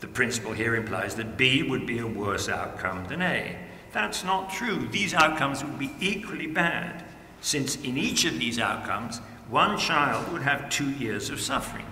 the 0.00 0.06
principle 0.06 0.52
here 0.52 0.76
implies 0.76 1.16
that 1.16 1.36
B 1.36 1.62
would 1.62 1.86
be 1.86 1.98
a 1.98 2.06
worse 2.06 2.48
outcome 2.48 3.06
than 3.08 3.20
A. 3.22 3.56
That's 3.92 4.22
not 4.22 4.50
true. 4.50 4.86
These 4.88 5.14
outcomes 5.14 5.64
would 5.64 5.78
be 5.78 5.92
equally 5.98 6.46
bad 6.46 7.04
since 7.40 7.76
in 7.76 7.96
each 7.96 8.24
of 8.24 8.38
these 8.38 8.58
outcomes, 8.58 9.18
one 9.48 9.78
child 9.78 10.32
would 10.32 10.42
have 10.42 10.68
two 10.70 10.90
years 10.90 11.30
of 11.30 11.40
suffering. 11.40 11.86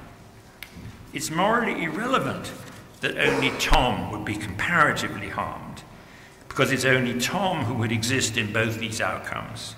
It's 1.13 1.31
morally 1.31 1.85
irrelevant 1.85 2.53
that 3.01 3.17
only 3.17 3.51
Tom 3.59 4.11
would 4.11 4.25
be 4.25 4.35
comparatively 4.35 5.29
harmed, 5.29 5.83
because 6.57 6.73
it's 6.73 6.87
only 6.87 7.21
Tom 7.21 7.67
who 7.67 7.75
would 7.75 7.93
exist 7.93 8.39
in 8.39 8.51
both 8.51 8.79
these 8.79 8.99
outcomes. 8.99 9.75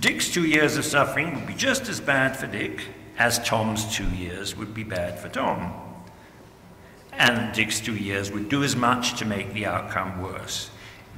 Dick's 0.00 0.32
two 0.32 0.46
years 0.46 0.78
of 0.78 0.86
suffering 0.86 1.34
would 1.34 1.46
be 1.46 1.52
just 1.52 1.86
as 1.90 2.00
bad 2.00 2.34
for 2.34 2.46
Dick 2.46 2.86
as 3.18 3.38
Tom's 3.40 3.94
two 3.94 4.08
years 4.08 4.56
would 4.56 4.72
be 4.72 4.84
bad 4.84 5.18
for 5.18 5.28
Tom. 5.28 5.74
And 7.12 7.54
Dick's 7.54 7.78
two 7.78 7.94
years 7.94 8.32
would 8.32 8.48
do 8.48 8.64
as 8.64 8.74
much 8.74 9.18
to 9.18 9.26
make 9.26 9.52
the 9.52 9.66
outcome 9.66 10.22
worse. 10.22 10.70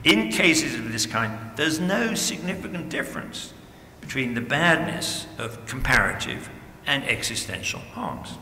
In 0.02 0.32
cases 0.32 0.74
of 0.74 0.90
this 0.90 1.06
kind, 1.06 1.38
there's 1.54 1.78
no 1.78 2.14
significant 2.14 2.88
difference 2.88 3.54
between 4.00 4.34
the 4.34 4.40
badness 4.40 5.28
of 5.38 5.64
comparative 5.66 6.50
and 6.84 7.04
existential 7.04 7.78
harms. 7.78 8.38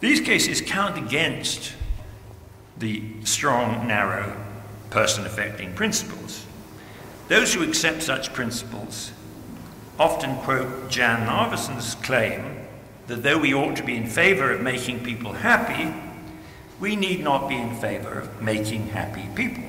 These 0.00 0.20
cases 0.20 0.60
count 0.60 0.98
against 0.98 1.72
the 2.82 3.00
strong, 3.22 3.86
narrow, 3.86 4.36
person 4.90 5.24
affecting 5.24 5.72
principles. 5.72 6.44
Those 7.28 7.54
who 7.54 7.62
accept 7.62 8.02
such 8.02 8.32
principles 8.32 9.12
often 10.00 10.34
quote 10.38 10.90
Jan 10.90 11.24
Narveson's 11.24 11.94
claim 11.94 12.56
that 13.06 13.22
though 13.22 13.38
we 13.38 13.54
ought 13.54 13.76
to 13.76 13.84
be 13.84 13.96
in 13.96 14.08
favor 14.08 14.50
of 14.50 14.60
making 14.60 15.04
people 15.04 15.32
happy, 15.32 15.94
we 16.80 16.96
need 16.96 17.22
not 17.22 17.48
be 17.48 17.54
in 17.54 17.72
favor 17.76 18.18
of 18.18 18.42
making 18.42 18.88
happy 18.88 19.28
people. 19.36 19.64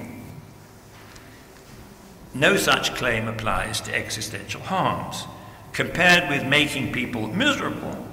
No 2.34 2.58
such 2.58 2.96
claim 2.96 3.28
applies 3.28 3.80
to 3.82 3.96
existential 3.96 4.62
harms. 4.62 5.26
Compared 5.72 6.30
with 6.30 6.48
making 6.48 6.92
people 6.92 7.28
miserable, 7.28 8.08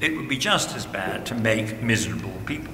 it 0.00 0.16
would 0.16 0.28
be 0.28 0.38
just 0.38 0.76
as 0.76 0.86
bad 0.86 1.26
to 1.26 1.34
make 1.34 1.82
miserable 1.82 2.34
people. 2.46 2.72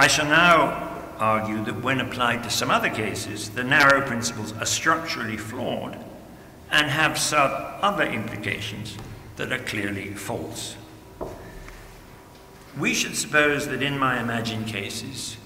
I 0.00 0.06
shall 0.06 0.28
now 0.28 1.12
argue 1.18 1.62
that 1.64 1.82
when 1.82 2.00
applied 2.00 2.42
to 2.44 2.50
some 2.50 2.70
other 2.70 2.88
cases, 2.88 3.50
the 3.50 3.62
narrow 3.62 4.00
principles 4.00 4.54
are 4.54 4.64
structurally 4.64 5.36
flawed 5.36 6.02
and 6.70 6.86
have 6.86 7.18
some 7.18 7.50
other 7.82 8.04
implications 8.04 8.96
that 9.36 9.52
are 9.52 9.58
clearly 9.58 10.14
false. 10.14 10.76
We 12.78 12.94
should 12.94 13.14
suppose 13.14 13.68
that 13.68 13.82
in 13.82 13.98
my 13.98 14.18
imagined 14.22 14.68
cases, 14.68 15.36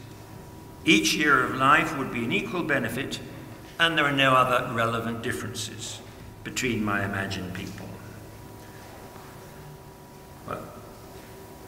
each 0.85 1.15
year 1.15 1.43
of 1.43 1.57
life 1.57 1.99
would 1.99 2.13
be 2.13 2.23
an 2.23 2.31
equal 2.31 2.63
benefit 2.63 3.19
and 3.81 3.99
there 3.99 4.05
are 4.05 4.13
no 4.13 4.35
other 4.35 4.73
relevant 4.73 5.23
differences 5.23 5.99
between 6.45 6.85
my 6.85 7.05
imagined 7.05 7.55
people. 7.55 7.89
Well, 10.47 10.63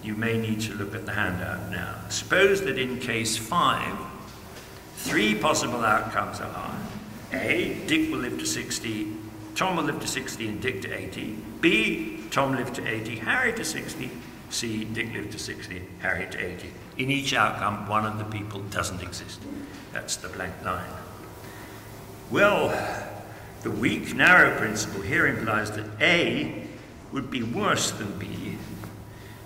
you 0.06 0.14
may 0.14 0.38
need 0.38 0.60
to 0.60 0.74
look 0.74 0.94
at 0.94 1.04
the 1.04 1.12
handout 1.12 1.70
now. 1.70 1.96
Suppose 2.08 2.62
that 2.62 2.78
in 2.78 3.00
case 3.00 3.36
five, 3.36 3.98
three 4.94 5.34
possible 5.34 5.84
outcomes 5.84 6.40
are 6.40 6.76
A, 7.32 7.76
Dick 7.86 8.10
will 8.10 8.20
live 8.20 8.38
to 8.38 8.46
60, 8.46 9.12
Tom 9.56 9.76
will 9.76 9.84
live 9.84 10.00
to 10.00 10.06
60 10.06 10.46
and 10.46 10.62
Dick 10.62 10.80
to 10.82 10.92
80. 10.92 11.36
B, 11.60 12.24
Tom 12.30 12.54
lived 12.54 12.76
to 12.76 12.86
80, 12.86 13.16
Harry 13.16 13.52
to 13.54 13.64
60, 13.64 14.10
C, 14.50 14.84
Dick 14.84 15.12
lived 15.12 15.32
to 15.32 15.38
60, 15.40 15.82
Harry 16.00 16.30
to 16.30 16.38
80. 16.38 16.72
In 16.98 17.10
each 17.10 17.34
outcome, 17.34 17.88
one 17.88 18.06
of 18.06 18.18
the 18.18 18.24
people 18.24 18.60
doesn't 18.70 19.02
exist. 19.02 19.40
That's 19.92 20.16
the 20.16 20.28
blank 20.28 20.54
line. 20.64 20.84
Well, 22.30 22.68
the 23.62 23.70
weak, 23.72 24.14
narrow 24.14 24.56
principle 24.56 25.00
here 25.00 25.26
implies 25.26 25.72
that 25.72 25.86
A 26.00 26.62
would 27.12 27.30
be 27.30 27.42
worse 27.42 27.90
than 27.90 28.18
B, 28.18 28.45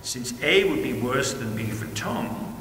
since 0.02 0.40
A 0.42 0.64
would 0.64 0.82
be 0.82 0.92
worse 0.92 1.34
than 1.34 1.56
B 1.56 1.64
for 1.66 1.86
Tom, 1.94 2.56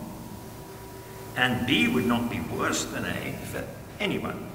and 1.35 1.65
B 1.65 1.87
would 1.87 2.05
not 2.05 2.29
be 2.29 2.39
worse 2.39 2.85
than 2.85 3.05
A 3.05 3.37
for 3.51 3.65
anyone. 3.99 4.45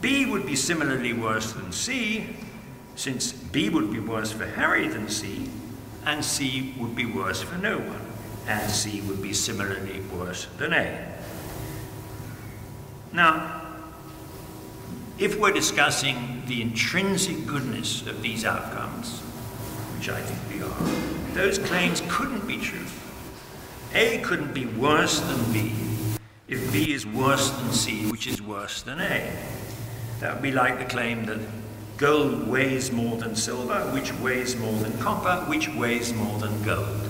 B 0.00 0.26
would 0.26 0.46
be 0.46 0.56
similarly 0.56 1.12
worse 1.12 1.52
than 1.52 1.72
C, 1.72 2.36
since 2.96 3.32
B 3.32 3.68
would 3.68 3.92
be 3.92 4.00
worse 4.00 4.32
for 4.32 4.46
Harry 4.46 4.88
than 4.88 5.08
C, 5.08 5.50
and 6.04 6.24
C 6.24 6.74
would 6.78 6.94
be 6.94 7.06
worse 7.06 7.42
for 7.42 7.56
no 7.58 7.78
one, 7.78 8.06
and 8.46 8.70
C 8.70 9.00
would 9.02 9.22
be 9.22 9.32
similarly 9.32 10.00
worse 10.14 10.46
than 10.58 10.72
A. 10.72 11.06
Now, 13.12 13.62
if 15.18 15.38
we're 15.38 15.52
discussing 15.52 16.42
the 16.46 16.62
intrinsic 16.62 17.46
goodness 17.46 18.06
of 18.06 18.22
these 18.22 18.44
outcomes, 18.44 19.22
which 20.00 20.08
I 20.08 20.22
think 20.22 20.40
we 20.50 20.62
are, 20.66 21.34
those 21.34 21.58
claims 21.58 22.02
couldn't 22.08 22.46
be 22.46 22.56
true. 22.56 22.86
A 23.92 24.16
couldn't 24.20 24.54
be 24.54 24.64
worse 24.64 25.20
than 25.20 25.52
B 25.52 25.74
if 26.48 26.72
B 26.72 26.94
is 26.94 27.06
worse 27.06 27.50
than 27.50 27.70
C, 27.70 28.10
which 28.10 28.26
is 28.26 28.40
worse 28.40 28.80
than 28.80 28.98
A. 28.98 29.30
That 30.20 30.32
would 30.32 30.42
be 30.42 30.52
like 30.52 30.78
the 30.78 30.86
claim 30.86 31.26
that 31.26 31.38
Gold 31.98 32.48
weighs 32.48 32.90
more 32.90 33.18
than 33.18 33.36
silver, 33.36 33.78
which 33.92 34.10
weighs 34.20 34.56
more 34.56 34.72
than 34.72 34.96
copper, 35.00 35.44
which 35.50 35.68
weighs 35.68 36.14
more 36.14 36.38
than 36.38 36.62
gold. 36.62 37.06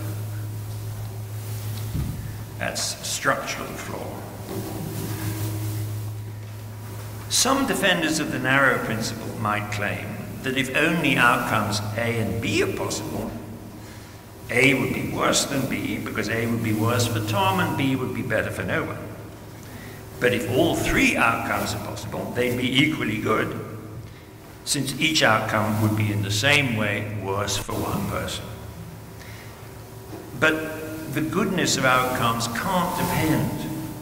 That's 2.58 3.06
structural 3.06 3.68
flaw. 3.68 4.04
Some 7.28 7.68
defenders 7.68 8.18
of 8.18 8.32
the 8.32 8.40
narrow 8.40 8.84
principle 8.84 9.28
might 9.38 9.70
claim 9.70 10.19
that 10.42 10.56
if 10.56 10.74
only 10.76 11.16
outcomes 11.16 11.80
A 11.96 12.18
and 12.20 12.40
B 12.40 12.62
are 12.62 12.76
possible, 12.76 13.30
A 14.50 14.74
would 14.74 14.94
be 14.94 15.10
worse 15.10 15.44
than 15.44 15.68
B 15.68 15.98
because 15.98 16.28
A 16.28 16.46
would 16.46 16.62
be 16.62 16.72
worse 16.72 17.06
for 17.06 17.20
Tom 17.28 17.60
and 17.60 17.76
B 17.76 17.96
would 17.96 18.14
be 18.14 18.22
better 18.22 18.50
for 18.50 18.62
no 18.62 18.84
one. 18.84 18.98
But 20.18 20.34
if 20.34 20.50
all 20.50 20.74
three 20.74 21.16
outcomes 21.16 21.74
are 21.74 21.84
possible, 21.84 22.32
they'd 22.34 22.56
be 22.56 22.84
equally 22.84 23.18
good, 23.18 23.58
since 24.64 24.98
each 25.00 25.22
outcome 25.22 25.80
would 25.82 25.96
be 25.96 26.12
in 26.12 26.22
the 26.22 26.30
same 26.30 26.76
way 26.76 27.16
worse 27.24 27.56
for 27.56 27.72
one 27.72 28.06
person. 28.10 28.44
But 30.38 31.14
the 31.14 31.22
goodness 31.22 31.76
of 31.76 31.84
outcomes 31.84 32.48
can't 32.48 32.96
depend 32.98 33.50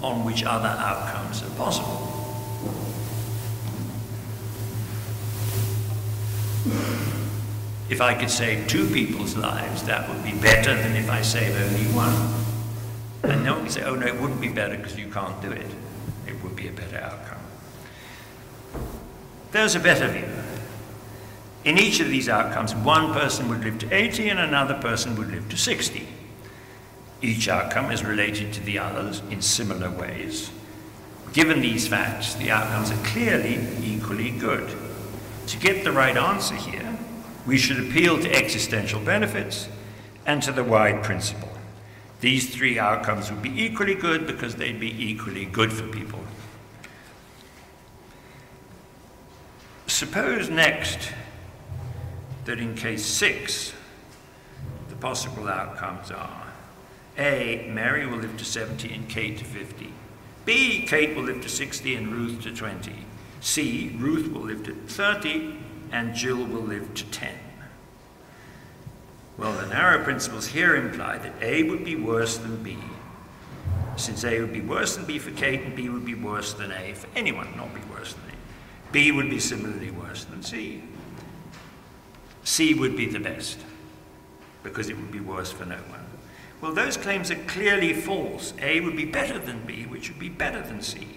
on 0.03 0.25
which 0.25 0.45
other 0.45 0.69
outcomes 0.69 1.43
are 1.43 1.51
possible. 1.57 2.08
If 7.91 8.01
I 8.01 8.15
could 8.15 8.31
save 8.31 8.69
two 8.69 8.87
people's 8.89 9.37
lives, 9.37 9.83
that 9.85 10.09
would 10.09 10.23
be 10.23 10.33
better 10.33 10.75
than 10.75 10.95
if 10.95 11.11
I 11.11 11.23
save 11.23 11.57
only 11.57 11.87
one. 11.95 12.15
And 13.23 13.45
no 13.45 13.55
one 13.55 13.63
can 13.63 13.73
say, 13.73 13.83
oh 13.83 13.95
no, 13.95 14.07
it 14.07 14.21
wouldn't 14.21 14.41
be 14.41 14.49
better 14.49 14.77
because 14.77 14.97
you 14.97 15.09
can't 15.09 15.41
do 15.41 15.51
it. 15.51 15.71
It 16.27 16.43
would 16.43 16.55
be 16.55 16.69
a 16.69 16.73
better 16.73 16.99
outcome. 16.99 17.39
There's 19.53 19.75
a 19.75 19.81
better 19.81 20.09
view. 20.09 20.29
In 21.65 21.79
each 21.79 22.01
of 22.01 22.09
these 22.09 22.29
outcomes, 22.29 22.75
one 22.75 23.13
person 23.13 23.49
would 23.49 23.65
live 23.65 23.79
to 23.79 23.95
80 23.95 24.29
and 24.29 24.39
another 24.39 24.75
person 24.75 25.17
would 25.17 25.31
live 25.31 25.49
to 25.49 25.57
60. 25.57 26.07
Each 27.21 27.49
outcome 27.49 27.91
is 27.91 28.05
related 28.05 28.53
to 28.55 28.61
the 28.61 28.79
others 28.79 29.23
in 29.31 29.43
similar 29.43 29.91
ways. 29.91 30.51
Given 31.33 31.61
these 31.61 31.89
facts, 31.89 32.35
the 32.35 32.51
outcomes 32.51 32.91
are 32.91 33.05
clearly 33.07 33.59
equally 33.83 34.31
good. 34.31 34.71
To 35.49 35.57
get 35.57 35.83
the 35.83 35.93
right 35.93 36.15
answer 36.15 36.55
here, 36.57 36.99
we 37.47 37.57
should 37.57 37.79
appeal 37.81 38.21
to 38.21 38.31
existential 38.31 39.01
benefits 39.01 39.67
and 40.27 40.43
to 40.43 40.53
the 40.53 40.63
wide 40.63 41.03
principle. 41.03 41.49
These 42.21 42.55
three 42.55 42.79
outcomes 42.79 43.31
would 43.31 43.41
be 43.41 43.65
equally 43.65 43.95
good 43.95 44.27
because 44.27 44.57
they'd 44.57 44.79
be 44.79 44.93
equally 45.03 45.47
good 45.47 45.73
for 45.73 45.87
people. 45.89 46.21
Suppose 49.87 50.51
next 50.51 51.13
that 52.45 52.59
in 52.59 52.75
case 52.75 53.07
six, 53.07 53.73
the 54.91 54.97
possible 54.97 55.49
outcomes 55.49 56.11
are 56.11 56.47
A, 57.17 57.71
Mary 57.73 58.05
will 58.05 58.19
live 58.19 58.37
to 58.37 58.45
70 58.45 58.93
and 58.93 59.09
Kate 59.09 59.39
to 59.39 59.47
50. 59.47 59.95
B, 60.45 60.85
Kate 60.87 61.17
will 61.17 61.25
live 61.25 61.41
to 61.41 61.49
60 61.49 61.95
and 61.95 62.13
Ruth 62.13 62.43
to 62.43 62.55
20. 62.55 62.93
C, 63.49 63.97
Ruth 63.99 64.31
will 64.31 64.43
live 64.43 64.63
to 64.65 64.75
30 64.75 65.57
and 65.91 66.15
Jill 66.15 66.45
will 66.45 66.61
live 66.61 66.93
to 66.93 67.05
10. 67.07 67.35
Well, 69.39 69.55
the 69.55 69.67
narrow 69.69 70.05
principles 70.05 70.49
here 70.49 70.77
imply 70.77 71.17
that 71.17 71.33
A 71.41 71.63
would 71.63 71.83
be 71.83 71.97
worse 71.97 72.37
than 72.37 72.63
B, 72.63 72.77
since 73.97 74.23
A 74.23 74.41
would 74.41 74.53
be 74.53 74.61
worse 74.61 74.97
than 74.97 75.07
B 75.07 75.19
for 75.19 75.31
Kate 75.31 75.63
and 75.63 75.75
B 75.75 75.89
would 75.89 76.05
be 76.05 76.15
worse 76.15 76.53
than 76.53 76.71
A 76.73 76.93
for 76.93 77.09
anyone, 77.17 77.57
not 77.57 77.75
be 77.75 77.81
worse 77.91 78.13
than 78.13 78.25
A. 78.25 78.93
B 78.93 79.13
would 79.13 79.31
be 79.31 79.41
similarly 79.41 79.93
worse 79.93 80.25
than 80.25 80.43
C. 80.43 80.83
C 82.45 82.75
would 82.75 82.99
be 82.99 83.07
the 83.07 83.19
best, 83.19 83.61
because 84.63 84.91
it 84.91 84.97
would 84.99 85.11
be 85.11 85.21
worse 85.21 85.51
for 85.51 85.65
no 85.65 85.77
one. 85.89 86.05
Well, 86.61 86.75
those 86.75 86.99
claims 86.99 87.31
are 87.31 87.43
clearly 87.47 87.95
false. 87.95 88.53
A 88.61 88.81
would 88.81 88.97
be 88.97 89.07
better 89.07 89.39
than 89.39 89.65
B, 89.65 89.87
which 89.87 90.11
would 90.11 90.19
be 90.19 90.29
better 90.29 90.61
than 90.61 90.83
C. 90.83 91.17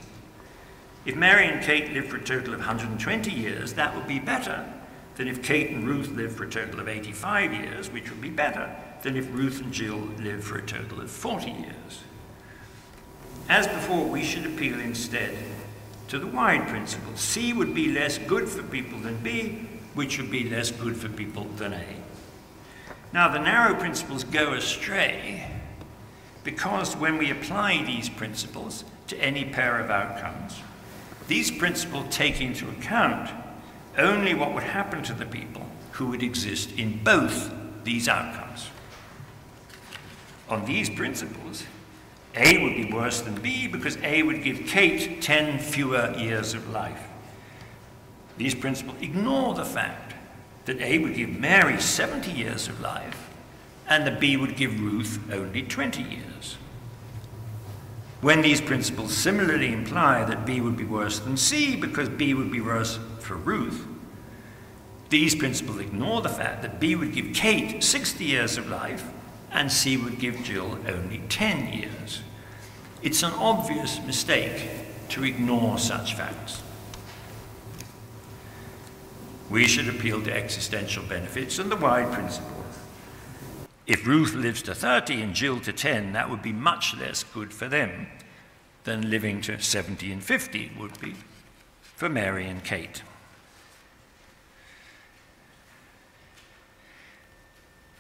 If 1.04 1.16
Mary 1.16 1.48
and 1.48 1.64
Kate 1.64 1.92
lived 1.94 2.10
for 2.10 2.18
a 2.18 2.24
total 2.24 2.54
of 2.54 2.60
120 2.60 3.32
years, 3.32 3.74
that 3.74 3.96
would 3.96 4.08
be 4.08 4.20
better 4.20 4.72
than 5.16 5.28
if 5.28 5.42
Kate 5.42 5.72
and 5.72 5.88
Ruth 5.88 6.10
lived 6.10 6.38
for 6.38 6.44
a 6.44 6.50
total 6.50 6.80
of 6.80 6.88
85 6.88 7.54
years, 7.54 7.90
which 7.90 8.10
would 8.12 8.22
be 8.22 8.30
better 8.30 8.76
than 9.02 9.18
if 9.18 9.32
Ruth 9.34 9.62
and 9.62 9.74
Jill 9.74 9.98
lived 10.20 10.44
for 10.44 10.58
a 10.58 10.66
total 10.66 11.02
of 11.02 11.10
40 11.10 11.50
years. 11.50 12.04
As 13.50 13.68
before, 13.68 14.06
we 14.06 14.24
should 14.24 14.46
appeal 14.46 14.80
instead 14.80 15.36
to 16.08 16.20
the 16.20 16.28
wide 16.28 16.68
principle. 16.68 17.16
C 17.16 17.52
would 17.52 17.74
be 17.74 17.92
less 17.92 18.20
good 18.20 18.48
for 18.48 18.62
people 18.64 19.00
than 19.00 19.18
B, 19.18 19.68
which 19.96 20.20
would 20.20 20.30
be 20.30 20.50
less 20.50 20.70
good 20.72 20.96
for 20.96 21.10
people 21.10 21.46
than 21.56 21.74
A. 21.74 21.86
Now, 23.12 23.28
the 23.28 23.40
narrow 23.40 23.76
principles 23.76 24.24
go 24.24 24.54
astray 24.54 25.48
because 26.44 26.96
when 26.96 27.18
we 27.18 27.32
apply 27.32 27.84
these 27.86 28.08
principles 28.08 28.84
to 29.08 29.18
any 29.18 29.46
pair 29.46 29.80
of 29.80 29.90
outcomes, 29.90 30.62
these 31.32 31.50
principles 31.50 32.14
take 32.14 32.42
into 32.42 32.68
account 32.72 33.32
only 33.98 34.34
what 34.34 34.54
would 34.54 34.64
happen 34.64 35.02
to 35.02 35.14
the 35.14 35.26
people 35.26 35.66
who 35.94 36.08
would 36.08 36.22
exist 36.22 36.78
in 36.78 37.02
both 37.06 37.50
these 37.86 38.10
outcomes. 38.10 38.70
On 40.50 40.66
these 40.66 40.90
principles, 40.90 41.64
A 42.36 42.62
would 42.62 42.76
be 42.76 42.92
worse 42.94 43.22
than 43.22 43.36
B 43.36 43.66
because 43.66 43.96
A 44.04 44.24
would 44.24 44.44
give 44.44 44.68
Kate 44.68 45.22
10 45.22 45.60
fewer 45.60 46.14
years 46.18 46.54
of 46.54 46.70
life. 46.70 47.02
These 48.38 48.56
principles 48.56 49.02
ignore 49.02 49.54
the 49.54 49.64
fact 49.64 50.16
that 50.66 50.82
A 50.82 51.00
would 51.00 51.16
give 51.16 51.30
Mary 51.30 51.80
70 51.80 52.30
years 52.30 52.68
of 52.68 52.82
life 52.82 53.30
and 53.88 54.06
that 54.06 54.20
B 54.20 54.36
would 54.36 54.58
give 54.58 54.82
Ruth 54.82 55.18
only 55.32 55.64
20 55.64 56.04
years. 56.04 56.58
When 58.22 58.44
these 58.44 58.62
principles 58.62 59.18
similarly 59.18 59.74
imply 59.74 60.24
that 60.26 60.46
B 60.46 60.62
would 60.62 60.78
be 60.78 60.84
worse 60.84 61.18
than 61.18 61.38
C 61.38 61.76
because 61.76 62.08
B 62.08 62.36
would 62.36 62.52
be 62.52 62.62
worse 62.62 63.00
for 63.20 63.36
Ruth, 63.36 63.88
these 65.10 65.34
principles 65.34 65.80
ignore 65.80 66.22
the 66.22 66.30
fact 66.30 66.62
that 66.62 66.80
B 66.80 66.96
would 66.96 67.14
give 67.14 67.34
Kate 67.34 67.84
60 67.84 68.24
years 68.24 68.58
of 68.58 68.70
life 68.70 69.06
and 69.52 69.72
C 69.72 69.98
would 69.98 70.20
give 70.20 70.44
Jill 70.44 70.78
only 70.88 71.22
10 71.30 71.74
years. 71.74 72.22
It's 73.02 73.24
an 73.24 73.34
obvious 73.34 74.00
mistake 74.06 74.70
to 75.10 75.24
ignore 75.24 75.80
such 75.80 76.14
facts. 76.14 76.62
We 79.50 79.68
should 79.68 79.90
appeal 79.90 80.22
to 80.24 80.34
existential 80.34 81.04
benefits 81.04 81.58
and 81.58 81.72
the 81.72 81.76
wide 81.76 82.14
principle. 82.14 82.61
If 83.92 84.08
Ruth 84.08 84.36
lives 84.36 84.62
to 84.62 84.74
30 84.74 85.22
and 85.22 85.34
Jill 85.34 85.60
to 85.60 85.74
10, 85.74 86.14
that 86.14 86.30
would 86.30 86.42
be 86.42 86.54
much 86.54 86.96
less 86.96 87.26
good 87.26 87.54
for 87.54 87.68
them 87.68 88.08
than 88.86 89.10
living 89.10 89.42
to 89.42 89.60
70 89.60 90.14
and 90.14 90.24
50 90.24 90.72
would 90.80 90.98
be 91.02 91.14
for 91.82 92.08
Mary 92.08 92.48
and 92.48 92.64
Kate. 92.64 93.04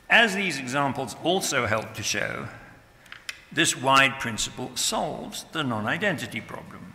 As 0.09 0.33
these 0.33 0.59
examples 0.59 1.17
also 1.25 1.65
help 1.65 1.93
to 1.95 2.03
show, 2.03 2.47
this 3.51 3.75
wide 3.75 4.17
principle 4.17 4.71
solves 4.75 5.43
the 5.51 5.61
non 5.61 5.87
identity 5.87 6.39
problem. 6.39 6.93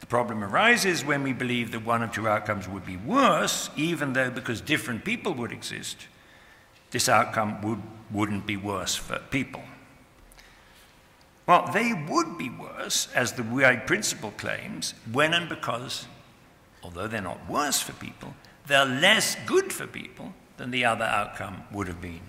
The 0.00 0.06
problem 0.06 0.42
arises 0.42 1.04
when 1.04 1.22
we 1.22 1.34
believe 1.34 1.72
that 1.72 1.84
one 1.84 2.02
of 2.02 2.10
two 2.10 2.26
outcomes 2.26 2.66
would 2.66 2.86
be 2.86 2.96
worse, 2.96 3.68
even 3.76 4.14
though 4.14 4.30
because 4.30 4.62
different 4.62 5.04
people 5.04 5.34
would 5.34 5.52
exist, 5.52 6.06
this 6.90 7.08
outcome 7.08 7.60
would, 7.62 7.82
wouldn't 8.10 8.46
be 8.46 8.56
worse 8.56 8.94
for 8.94 9.18
people. 9.30 9.62
Well, 11.46 11.70
they 11.72 11.94
would 11.94 12.36
be 12.36 12.50
worse, 12.50 13.08
as 13.14 13.32
the 13.32 13.42
wide 13.42 13.86
principle 13.86 14.32
claims, 14.32 14.92
when 15.10 15.32
and 15.32 15.48
because, 15.48 16.06
although 16.82 17.08
they're 17.08 17.22
not 17.22 17.48
worse 17.48 17.80
for 17.80 17.92
people, 17.94 18.34
they're 18.66 18.84
less 18.84 19.34
good 19.46 19.72
for 19.72 19.86
people 19.86 20.34
than 20.58 20.70
the 20.70 20.84
other 20.84 21.06
outcome 21.06 21.62
would 21.72 21.88
have 21.88 22.02
been. 22.02 22.20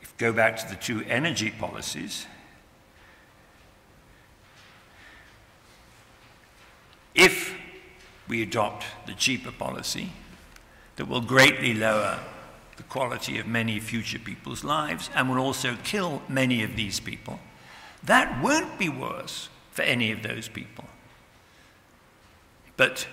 If 0.00 0.16
go 0.16 0.32
back 0.32 0.56
to 0.58 0.68
the 0.68 0.76
two 0.76 1.04
energy 1.06 1.50
policies, 1.50 2.26
if 7.14 7.54
we 8.28 8.42
adopt 8.42 8.84
the 9.06 9.14
cheaper 9.14 9.52
policy 9.52 10.12
that 10.96 11.08
will 11.08 11.20
greatly 11.20 11.74
lower 11.74 12.20
the 12.76 12.82
quality 12.84 13.38
of 13.38 13.46
many 13.46 13.78
future 13.80 14.18
people's 14.18 14.64
lives 14.64 15.10
and 15.14 15.28
will 15.28 15.38
also 15.38 15.76
kill 15.84 16.22
many 16.28 16.62
of 16.62 16.76
these 16.76 17.00
people, 17.00 17.40
that 18.02 18.42
won't 18.42 18.78
be 18.78 18.88
worse 18.88 19.48
for 19.70 19.82
any 19.82 20.10
of 20.12 20.22
those 20.22 20.48
people. 20.48 20.84
But 22.76 23.06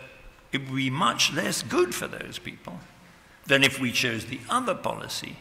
it 0.52 0.60
would 0.65 0.76
be 0.76 0.89
much 0.89 1.34
less 1.34 1.62
good 1.62 1.93
for 1.93 2.08
those 2.08 2.39
people 2.39 2.80
than 3.45 3.63
if 3.63 3.80
we 3.80 3.91
chose 3.91 4.26
the 4.26 4.39
other 4.50 4.76
policy 4.76 5.38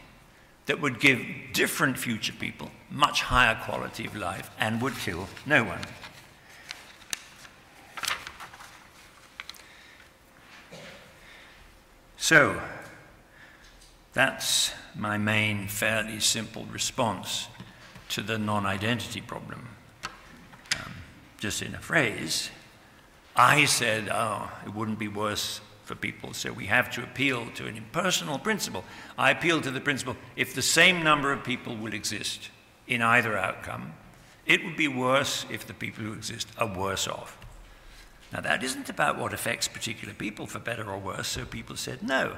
that 0.65 0.81
would 0.81 0.99
give 0.99 1.25
different 1.53 1.97
future 1.97 2.33
people 2.33 2.69
much 2.91 3.21
higher 3.21 3.55
quality 3.63 4.05
of 4.05 4.15
life 4.15 4.51
and 4.59 4.81
would 4.81 4.95
kill 4.97 5.27
no 5.45 5.63
one. 5.63 5.79
So, 12.29 12.61
that's 14.13 14.71
my 14.95 15.17
main 15.17 15.67
fairly 15.67 16.19
simple 16.19 16.65
response 16.65 17.47
to 18.09 18.21
the 18.21 18.37
non 18.37 18.67
identity 18.67 19.19
problem. 19.19 19.67
Um, 20.75 20.91
just 21.39 21.63
in 21.63 21.73
a 21.73 21.79
phrase, 21.79 22.51
I 23.35 23.65
said, 23.65 24.09
oh, 24.11 24.51
it 24.63 24.75
wouldn't 24.75 24.99
be 24.99 25.07
worse 25.07 25.61
for 25.85 25.95
people, 25.95 26.35
so 26.35 26.53
we 26.53 26.67
have 26.67 26.91
to 26.91 27.01
appeal 27.01 27.47
to 27.55 27.65
an 27.65 27.75
impersonal 27.75 28.37
principle. 28.37 28.83
I 29.17 29.31
appeal 29.31 29.59
to 29.61 29.71
the 29.71 29.81
principle 29.81 30.15
if 30.35 30.53
the 30.53 30.61
same 30.61 31.01
number 31.03 31.31
of 31.31 31.43
people 31.43 31.75
will 31.75 31.95
exist 31.95 32.51
in 32.85 33.01
either 33.01 33.39
outcome, 33.39 33.93
it 34.45 34.63
would 34.63 34.77
be 34.77 34.87
worse 34.87 35.47
if 35.49 35.65
the 35.65 35.73
people 35.73 36.03
who 36.03 36.13
exist 36.13 36.47
are 36.59 36.71
worse 36.77 37.07
off. 37.07 37.38
Now, 38.31 38.41
that 38.41 38.63
isn't 38.63 38.89
about 38.89 39.17
what 39.17 39.33
affects 39.33 39.67
particular 39.67 40.13
people 40.13 40.45
for 40.45 40.59
better 40.59 40.89
or 40.89 40.99
worse, 40.99 41.27
so 41.27 41.45
people 41.45 41.75
said 41.75 42.03
no. 42.03 42.37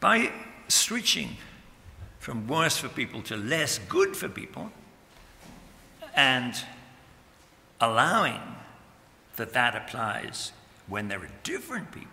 By 0.00 0.32
switching 0.68 1.36
from 2.18 2.46
worse 2.46 2.78
for 2.78 2.88
people 2.88 3.20
to 3.22 3.36
less 3.36 3.78
good 3.88 4.16
for 4.16 4.28
people 4.28 4.70
and 6.14 6.54
allowing 7.80 8.40
that 9.36 9.52
that 9.52 9.74
applies 9.74 10.52
when 10.86 11.08
there 11.08 11.20
are 11.20 11.30
different 11.42 11.92
people, 11.92 12.08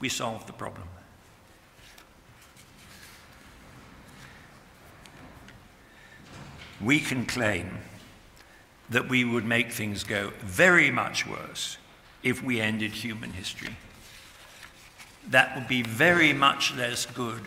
we 0.00 0.10
solve 0.10 0.46
the 0.46 0.52
problem. 0.52 0.86
We 6.80 7.00
can 7.00 7.24
claim 7.24 7.78
that 8.90 9.08
we 9.08 9.24
would 9.24 9.44
make 9.44 9.72
things 9.72 10.04
go 10.04 10.32
very 10.40 10.90
much 10.90 11.26
worse 11.26 11.78
if 12.22 12.42
we 12.42 12.60
ended 12.60 12.90
human 12.92 13.32
history. 13.32 13.76
That 15.28 15.56
would 15.56 15.68
be 15.68 15.82
very 15.82 16.32
much 16.32 16.74
less 16.74 17.06
good 17.06 17.42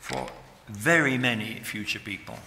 for 0.00 0.28
very 0.68 1.18
many 1.18 1.56
future 1.60 1.98
people. 1.98 2.38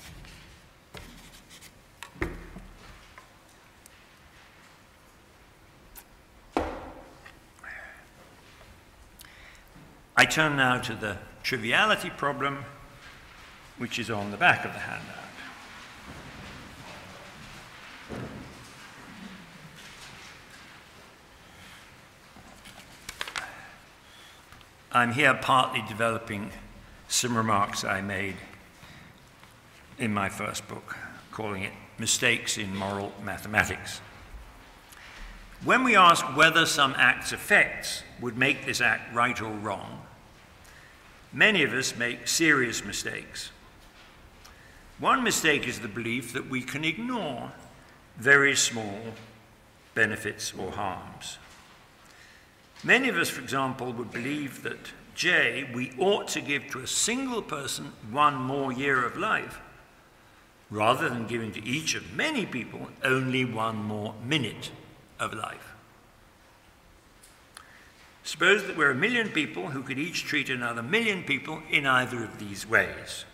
I 10.15 10.25
turn 10.25 10.55
now 10.55 10.77
to 10.79 10.95
the 10.95 11.17
triviality 11.41 12.09
problem, 12.09 12.63
which 13.77 13.99
is 13.99 14.09
on 14.09 14.31
the 14.31 14.37
back 14.37 14.63
of 14.63 14.71
the 14.71 14.79
handout. 14.79 15.22
I'm 24.95 25.11
here 25.11 25.33
partly 25.33 25.83
developing 25.87 26.51
some 27.07 27.35
remarks 27.35 27.83
I 27.83 28.01
made 28.01 28.35
in 29.97 30.13
my 30.13 30.29
first 30.29 30.67
book, 30.67 30.95
calling 31.31 31.63
it 31.63 31.73
Mistakes 31.97 32.59
in 32.59 32.75
Moral 32.75 33.11
Mathematics. 33.23 34.01
When 35.63 35.83
we 35.83 35.95
ask 35.95 36.23
whether 36.37 36.67
some 36.67 36.93
act's 36.95 37.33
effects 37.33 38.03
would 38.21 38.37
make 38.37 38.67
this 38.67 38.81
act 38.81 39.15
right 39.15 39.41
or 39.41 39.51
wrong, 39.51 40.03
many 41.31 41.63
of 41.63 41.73
us 41.73 41.95
make 41.95 42.27
serious 42.27 42.85
mistakes. 42.85 43.49
One 44.99 45.23
mistake 45.23 45.67
is 45.67 45.79
the 45.79 45.87
belief 45.87 46.33
that 46.33 46.51
we 46.51 46.61
can 46.61 46.85
ignore 46.85 47.51
very 48.17 48.55
small 48.55 48.99
benefits 49.95 50.53
or 50.53 50.71
harms. 50.71 51.39
Many 52.83 53.07
of 53.07 53.15
us, 53.15 53.29
for 53.29 53.41
example, 53.41 53.93
would 53.93 54.11
believe 54.11 54.63
that 54.63 54.91
J, 55.15 55.69
we 55.73 55.93
ought 55.97 56.27
to 56.29 56.41
give 56.41 56.67
to 56.71 56.79
a 56.79 56.87
single 56.87 57.41
person 57.41 57.93
one 58.11 58.35
more 58.35 58.73
year 58.73 59.05
of 59.05 59.15
life, 59.15 59.59
rather 60.69 61.07
than 61.07 61.27
giving 61.27 61.51
to 61.53 61.65
each 61.65 61.95
of 61.95 62.13
many 62.13 62.45
people 62.45 62.89
only 63.03 63.45
one 63.45 63.77
more 63.77 64.15
minute 64.25 64.71
of 65.19 65.33
life. 65.33 65.73
Suppose 68.23 68.65
that 68.65 68.77
we're 68.77 68.91
a 68.91 68.95
million 68.95 69.29
people 69.29 69.69
who 69.69 69.83
could 69.83 69.99
each 69.99 70.23
treat 70.23 70.49
another 70.49 70.81
million 70.81 71.23
people 71.23 71.61
in 71.69 71.85
either 71.85 72.23
of 72.23 72.39
these 72.39 72.67
ways. 72.67 73.25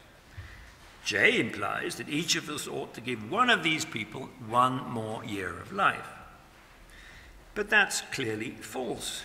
J 1.06 1.40
implies 1.40 1.96
that 1.96 2.10
each 2.10 2.36
of 2.36 2.50
us 2.50 2.68
ought 2.68 2.94
to 2.94 3.02
give 3.02 3.32
one 3.32 3.50
of 3.50 3.64
these 3.64 3.86
people 3.86 4.30
one 4.48 4.88
more 4.90 5.24
year 5.24 5.58
of 5.60 5.72
life. 5.72 6.10
But 7.56 7.70
that's 7.70 8.02
clearly 8.02 8.52
false 8.52 9.24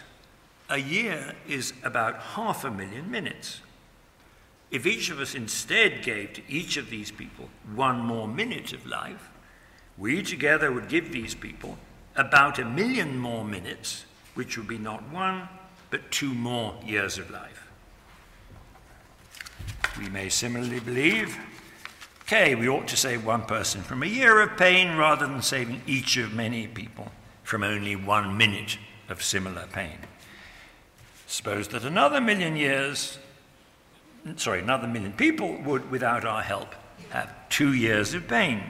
a 0.69 0.79
year 0.79 1.35
is 1.49 1.73
about 1.83 2.17
half 2.19 2.65
a 2.65 2.71
million 2.71 3.11
minutes. 3.11 3.61
If 4.71 4.87
each 4.87 5.11
of 5.11 5.21
us 5.21 5.35
instead 5.35 6.03
gave 6.03 6.33
to 6.35 6.43
each 6.49 6.77
of 6.77 6.91
these 6.91 7.11
people 7.11 7.49
one 7.75 7.99
more 7.99 8.27
minute 8.27 8.73
of 8.73 8.87
life, 8.87 9.31
we 9.97 10.23
together 10.23 10.73
would 10.73 10.89
give 10.89 11.13
these 11.13 11.35
people 11.35 11.79
about 12.17 12.59
a 12.59 12.65
million 12.65 13.17
more 13.19 13.45
minutes, 13.45 14.05
which 14.35 14.57
would 14.57 14.67
be 14.67 14.79
not 14.79 15.09
one, 15.11 15.49
but 15.91 16.11
two 16.11 16.35
more 16.35 16.75
years 16.85 17.19
of 17.19 17.31
life. 17.31 17.69
We 19.99 20.09
may 20.09 20.29
similarly 20.29 20.81
believe, 20.81 21.39
okay, 22.23 22.55
we 22.55 22.69
ought 22.69 22.89
to 22.89 22.97
save 22.97 23.25
one 23.25 23.43
person 23.43 23.83
from 23.83 24.03
a 24.03 24.07
year 24.07 24.41
of 24.41 24.57
pain 24.57 24.97
rather 24.97 25.27
than 25.27 25.43
saving 25.43 25.83
each 25.87 26.17
of 26.17 26.33
many 26.33 26.67
people 26.67 27.13
from 27.45 27.63
only 27.63 27.95
one 27.95 28.37
minute 28.37 28.79
of 29.09 29.23
similar 29.23 29.67
pain. 29.73 29.99
Suppose 31.35 31.67
that 31.69 31.83
another 31.83 32.21
million 32.21 32.55
years, 32.55 33.19
sorry, 34.37 34.61
another 34.61 34.87
million 34.87 35.13
people 35.13 35.61
would, 35.63 35.91
without 35.91 36.25
our 36.25 36.43
help, 36.43 36.77
have 37.11 37.35
two 37.49 37.73
years 37.73 38.15
of 38.15 38.29
pain. 38.29 38.63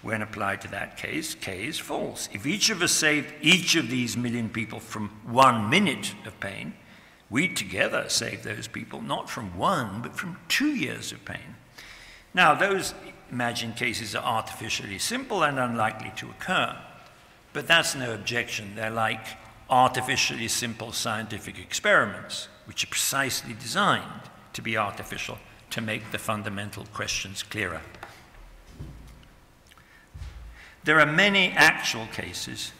When 0.00 0.22
applied 0.22 0.62
to 0.62 0.68
that 0.68 0.96
case, 0.96 1.34
K 1.34 1.66
is 1.66 1.78
false. 1.78 2.30
If 2.32 2.46
each 2.46 2.70
of 2.70 2.80
us 2.80 2.92
saved 2.92 3.34
each 3.42 3.76
of 3.76 3.90
these 3.90 4.16
million 4.16 4.48
people 4.48 4.80
from 4.80 5.10
one 5.26 5.68
minute 5.68 6.14
of 6.24 6.40
pain, 6.40 6.72
we 7.28 7.46
together 7.46 8.06
save 8.08 8.42
those 8.42 8.66
people 8.66 9.02
not 9.02 9.28
from 9.28 9.58
one, 9.58 10.00
but 10.00 10.16
from 10.16 10.38
two 10.48 10.74
years 10.74 11.12
of 11.12 11.26
pain. 11.26 11.56
Now, 12.32 12.54
those 12.54 12.94
imagined 13.30 13.76
cases 13.76 14.14
are 14.14 14.24
artificially 14.24 14.98
simple 14.98 15.42
and 15.42 15.58
unlikely 15.58 16.14
to 16.16 16.30
occur, 16.30 16.74
but 17.52 17.66
that's 17.66 17.94
no 17.94 18.14
objection. 18.14 18.76
They're 18.76 18.88
like 18.88 19.26
artificially 19.70 20.48
simple 20.48 20.92
scientific 20.92 21.58
experiments, 21.58 22.48
which 22.66 22.84
are 22.84 22.88
precisely 22.88 23.54
designed 23.54 24.22
to 24.52 24.62
be 24.62 24.76
artificial 24.76 25.38
to 25.70 25.80
make 25.80 26.10
the 26.10 26.18
fundamental 26.18 26.84
questions 26.92 27.42
clearer. 27.42 27.80
There 30.84 30.98
are 30.98 31.06
many 31.06 31.50
actual 31.50 32.06
cases 32.06 32.72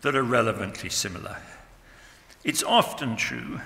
that 0.00 0.16
are 0.16 0.22
relevantly 0.22 0.90
similar. 0.90 1.38
It's 2.44 2.62
often 2.62 3.16
true 3.16 3.60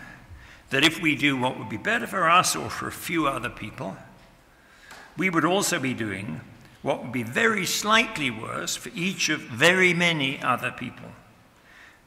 that 0.70 0.84
if 0.84 1.00
we 1.00 1.14
do 1.14 1.36
what 1.36 1.58
would 1.58 1.68
be 1.68 1.76
better 1.76 2.06
for 2.06 2.28
us 2.28 2.56
or 2.56 2.70
for 2.70 2.88
a 2.88 2.92
few 2.92 3.26
other 3.26 3.50
people, 3.50 3.96
we 5.16 5.30
would 5.30 5.44
also 5.44 5.78
be 5.78 5.94
doing 5.94 6.40
what 6.80 7.02
would 7.02 7.12
be 7.12 7.22
very 7.22 7.64
slightly 7.64 8.30
worse 8.30 8.74
for 8.74 8.90
each 8.94 9.28
of 9.28 9.40
very 9.40 9.94
many 9.94 10.42
other 10.42 10.72
people. 10.72 11.08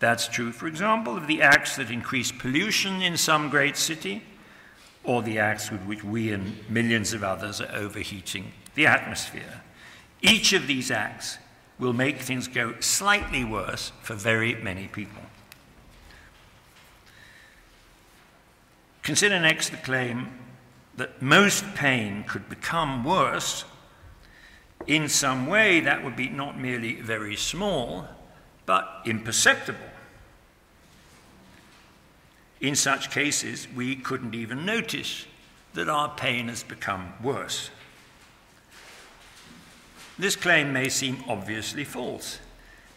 That's 0.05 0.27
true, 0.27 0.51
for 0.51 0.67
example, 0.67 1.17
of 1.17 1.25
the 1.25 1.41
acts 1.41 1.77
that 1.77 1.89
increase 1.89 2.31
pollution 2.31 3.01
in 3.01 3.17
some 3.17 3.49
great 3.49 3.75
city, 3.75 4.21
or 5.03 5.23
the 5.23 5.39
acts 5.39 5.71
with 5.71 5.81
which 5.81 6.03
we 6.03 6.31
and 6.31 6.57
millions 6.69 7.11
of 7.11 7.23
others 7.23 7.59
are 7.59 7.73
overheating 7.73 8.51
the 8.75 8.85
atmosphere. 8.85 9.63
Each 10.21 10.53
of 10.53 10.67
these 10.67 10.91
acts 10.91 11.39
will 11.79 11.91
make 11.91 12.19
things 12.19 12.47
go 12.47 12.75
slightly 12.81 13.43
worse 13.43 13.93
for 14.03 14.13
very 14.13 14.53
many 14.53 14.87
people. 14.89 15.23
Consider 19.01 19.39
next 19.39 19.69
the 19.69 19.77
claim 19.77 20.27
that 20.97 21.19
most 21.19 21.65
pain 21.73 22.25
could 22.25 22.47
become 22.47 23.03
worse 23.03 23.65
in 24.85 25.09
some 25.09 25.47
way 25.47 25.79
that 25.79 26.03
would 26.03 26.15
be 26.15 26.29
not 26.29 26.59
merely 26.59 26.93
very 26.93 27.35
small, 27.35 28.07
but 28.67 29.01
imperceptible. 29.03 29.79
In 32.65 32.73
such 32.73 33.11
cases, 33.11 33.67
we 33.75 33.95
couldn't 33.95 34.33
even 34.33 34.65
notice 34.65 35.27
that 35.75 35.87
our 35.87 36.09
pain 36.09 36.47
has 36.47 36.63
become 36.63 37.13
worse. 37.21 37.69
This 40.17 40.35
claim 40.35 40.73
may 40.73 40.89
seem 40.89 41.23
obviously 41.27 41.83
false. 41.83 42.39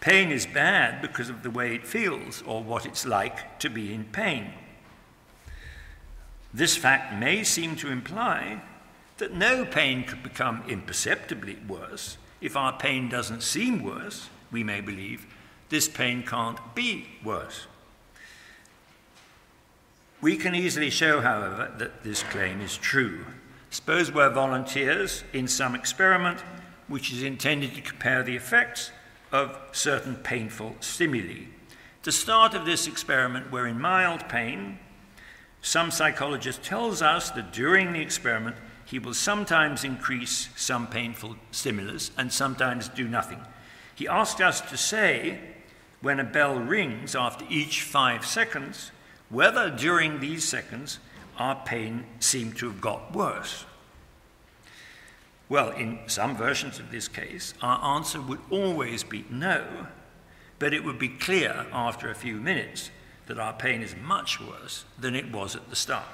Pain 0.00 0.30
is 0.30 0.46
bad 0.46 1.02
because 1.02 1.28
of 1.28 1.42
the 1.42 1.50
way 1.50 1.74
it 1.74 1.86
feels 1.86 2.42
or 2.46 2.62
what 2.62 2.86
it's 2.86 3.04
like 3.04 3.58
to 3.58 3.68
be 3.68 3.92
in 3.92 4.04
pain. 4.04 4.54
This 6.54 6.74
fact 6.74 7.20
may 7.20 7.44
seem 7.44 7.76
to 7.76 7.92
imply 7.92 8.62
that 9.18 9.34
no 9.34 9.66
pain 9.66 10.02
could 10.04 10.22
become 10.22 10.64
imperceptibly 10.66 11.58
worse. 11.68 12.16
If 12.40 12.56
our 12.56 12.72
pain 12.72 13.10
doesn't 13.10 13.42
seem 13.42 13.82
worse, 13.82 14.30
we 14.50 14.64
may 14.64 14.80
believe 14.80 15.26
this 15.68 15.88
pain 15.88 16.22
can't 16.22 16.58
be 16.74 17.06
worse. 17.22 17.66
We 20.20 20.36
can 20.36 20.54
easily 20.54 20.90
show, 20.90 21.20
however, 21.20 21.72
that 21.78 22.02
this 22.02 22.24
claim 22.24 22.60
is 22.60 22.76
true. 22.76 23.24
Suppose 23.70 24.10
we're 24.10 24.30
volunteers 24.30 25.22
in 25.32 25.46
some 25.46 25.76
experiment 25.76 26.40
which 26.88 27.12
is 27.12 27.22
intended 27.22 27.74
to 27.74 27.80
compare 27.82 28.24
the 28.24 28.34
effects 28.34 28.90
of 29.30 29.56
certain 29.70 30.16
painful 30.16 30.74
stimuli. 30.80 31.44
The 32.02 32.10
start 32.10 32.54
of 32.54 32.64
this 32.66 32.88
experiment, 32.88 33.52
we're 33.52 33.68
in 33.68 33.80
mild 33.80 34.28
pain. 34.28 34.80
Some 35.62 35.90
psychologist 35.92 36.64
tells 36.64 37.00
us 37.00 37.30
that 37.32 37.52
during 37.52 37.92
the 37.92 38.00
experiment, 38.00 38.56
he 38.86 38.98
will 38.98 39.14
sometimes 39.14 39.84
increase 39.84 40.48
some 40.56 40.88
painful 40.88 41.36
stimulus 41.52 42.10
and 42.16 42.32
sometimes 42.32 42.88
do 42.88 43.06
nothing. 43.06 43.40
He 43.94 44.08
asked 44.08 44.40
us 44.40 44.62
to 44.62 44.76
say, 44.76 45.38
when 46.00 46.18
a 46.18 46.24
bell 46.24 46.58
rings 46.58 47.14
after 47.14 47.44
each 47.48 47.82
five 47.82 48.24
seconds, 48.24 48.90
whether 49.30 49.70
during 49.70 50.20
these 50.20 50.46
seconds 50.46 50.98
our 51.36 51.54
pain 51.64 52.04
seemed 52.20 52.56
to 52.58 52.66
have 52.66 52.80
got 52.80 53.14
worse. 53.14 53.64
Well, 55.48 55.70
in 55.70 56.00
some 56.06 56.36
versions 56.36 56.78
of 56.78 56.90
this 56.90 57.08
case, 57.08 57.54
our 57.62 57.96
answer 57.96 58.20
would 58.20 58.40
always 58.50 59.02
be 59.02 59.24
no, 59.30 59.86
but 60.58 60.74
it 60.74 60.84
would 60.84 60.98
be 60.98 61.08
clear 61.08 61.66
after 61.72 62.10
a 62.10 62.14
few 62.14 62.36
minutes 62.36 62.90
that 63.26 63.38
our 63.38 63.52
pain 63.52 63.82
is 63.82 63.94
much 63.96 64.40
worse 64.40 64.84
than 64.98 65.14
it 65.14 65.30
was 65.30 65.54
at 65.54 65.70
the 65.70 65.76
start. 65.76 66.04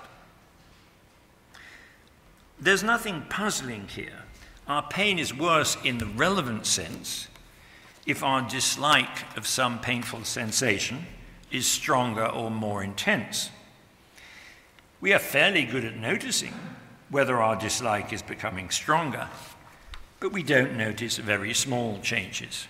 There's 2.60 2.82
nothing 2.82 3.24
puzzling 3.28 3.88
here. 3.88 4.22
Our 4.68 4.82
pain 4.82 5.18
is 5.18 5.34
worse 5.34 5.76
in 5.84 5.98
the 5.98 6.06
relevant 6.06 6.66
sense 6.66 7.28
if 8.06 8.22
our 8.22 8.42
dislike 8.42 9.36
of 9.36 9.46
some 9.46 9.80
painful 9.80 10.24
sensation 10.24 11.06
is 11.54 11.66
stronger 11.68 12.26
or 12.26 12.50
more 12.50 12.82
intense. 12.82 13.50
We 15.00 15.12
are 15.12 15.20
fairly 15.20 15.64
good 15.64 15.84
at 15.84 15.96
noticing 15.96 16.52
whether 17.10 17.40
our 17.40 17.54
dislike 17.54 18.12
is 18.12 18.22
becoming 18.22 18.70
stronger, 18.70 19.28
but 20.18 20.32
we 20.32 20.42
don't 20.42 20.76
notice 20.76 21.16
very 21.16 21.54
small 21.54 22.00
changes. 22.00 22.66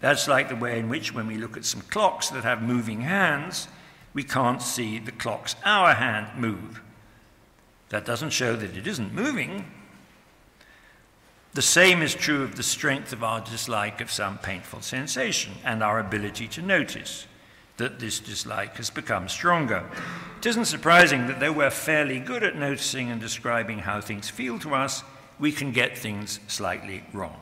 That's 0.00 0.28
like 0.28 0.48
the 0.48 0.56
way 0.56 0.78
in 0.78 0.88
which, 0.88 1.12
when 1.12 1.26
we 1.26 1.36
look 1.36 1.56
at 1.56 1.64
some 1.66 1.82
clocks 1.82 2.30
that 2.30 2.44
have 2.44 2.62
moving 2.62 3.02
hands, 3.02 3.68
we 4.14 4.22
can't 4.22 4.62
see 4.62 4.98
the 4.98 5.12
clock's 5.12 5.56
hour 5.64 5.92
hand 5.92 6.40
move. 6.40 6.80
That 7.90 8.06
doesn't 8.06 8.30
show 8.30 8.56
that 8.56 8.76
it 8.76 8.86
isn't 8.86 9.12
moving. 9.12 9.70
The 11.52 11.62
same 11.62 12.02
is 12.02 12.14
true 12.14 12.42
of 12.42 12.56
the 12.56 12.62
strength 12.62 13.12
of 13.12 13.22
our 13.22 13.40
dislike 13.40 14.00
of 14.00 14.10
some 14.10 14.38
painful 14.38 14.80
sensation 14.80 15.54
and 15.64 15.82
our 15.82 15.98
ability 15.98 16.48
to 16.48 16.62
notice 16.62 17.26
that 17.76 17.98
this 17.98 18.18
dislike 18.20 18.76
has 18.76 18.90
become 18.90 19.28
stronger. 19.28 19.84
It 20.38 20.46
isn't 20.46 20.66
surprising 20.66 21.26
that 21.26 21.40
though 21.40 21.52
we're 21.52 21.70
fairly 21.70 22.18
good 22.18 22.42
at 22.42 22.56
noticing 22.56 23.10
and 23.10 23.20
describing 23.20 23.80
how 23.80 24.00
things 24.00 24.30
feel 24.30 24.58
to 24.60 24.74
us, 24.74 25.02
we 25.38 25.52
can 25.52 25.72
get 25.72 25.98
things 25.98 26.40
slightly 26.46 27.04
wrong. 27.12 27.40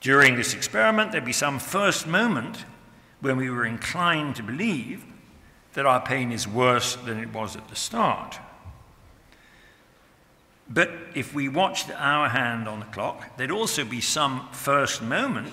During 0.00 0.34
this 0.34 0.54
experiment, 0.54 1.12
there'd 1.12 1.24
be 1.24 1.32
some 1.32 1.58
first 1.58 2.06
moment 2.06 2.64
when 3.20 3.36
we 3.36 3.50
were 3.50 3.64
inclined 3.64 4.34
to 4.36 4.42
believe 4.42 5.04
that 5.74 5.86
our 5.86 6.00
pain 6.00 6.32
is 6.32 6.48
worse 6.48 6.96
than 6.96 7.18
it 7.18 7.32
was 7.32 7.54
at 7.54 7.68
the 7.68 7.76
start. 7.76 8.38
But 10.68 10.90
if 11.14 11.34
we 11.34 11.48
watched 11.48 11.90
our 11.90 12.28
hand 12.28 12.66
on 12.66 12.80
the 12.80 12.86
clock, 12.86 13.36
there'd 13.36 13.50
also 13.50 13.84
be 13.84 14.00
some 14.00 14.48
first 14.52 15.02
moment 15.02 15.52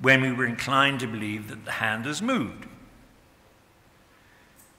when 0.00 0.22
we 0.22 0.32
were 0.32 0.46
inclined 0.46 1.00
to 1.00 1.06
believe 1.06 1.48
that 1.48 1.64
the 1.64 1.72
hand 1.72 2.06
has 2.06 2.22
moved. 2.22 2.66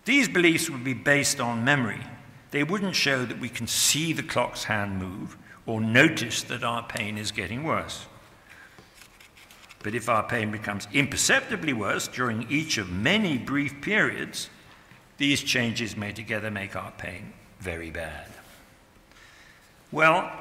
These 0.05 0.27
beliefs 0.27 0.69
would 0.69 0.83
be 0.83 0.95
based 0.95 1.39
on 1.39 1.63
memory. 1.63 2.01
They 2.49 2.63
wouldn't 2.63 2.95
show 2.95 3.25
that 3.25 3.39
we 3.39 3.49
can 3.49 3.67
see 3.67 4.13
the 4.13 4.23
clock's 4.23 4.65
hand 4.65 4.97
move 4.97 5.37
or 5.65 5.79
notice 5.79 6.41
that 6.43 6.63
our 6.63 6.83
pain 6.83 7.17
is 7.17 7.31
getting 7.31 7.63
worse. 7.63 8.07
But 9.83 9.95
if 9.95 10.09
our 10.09 10.23
pain 10.23 10.51
becomes 10.51 10.87
imperceptibly 10.93 11.73
worse 11.73 12.07
during 12.07 12.49
each 12.49 12.77
of 12.77 12.89
many 12.89 13.37
brief 13.37 13.81
periods, 13.81 14.49
these 15.17 15.41
changes 15.41 15.95
may 15.95 16.11
together 16.11 16.51
make 16.51 16.75
our 16.75 16.91
pain 16.91 17.33
very 17.59 17.91
bad. 17.91 18.27
Well, 19.91 20.31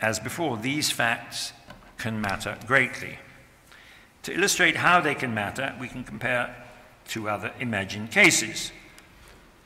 as 0.00 0.18
before, 0.18 0.56
these 0.56 0.90
facts 0.90 1.52
can 2.00 2.20
matter 2.20 2.56
greatly. 2.66 3.18
To 4.24 4.34
illustrate 4.34 4.76
how 4.76 5.00
they 5.00 5.14
can 5.14 5.34
matter, 5.34 5.74
we 5.78 5.86
can 5.86 6.02
compare 6.02 6.56
two 7.06 7.28
other 7.28 7.52
imagined 7.60 8.10
cases. 8.10 8.72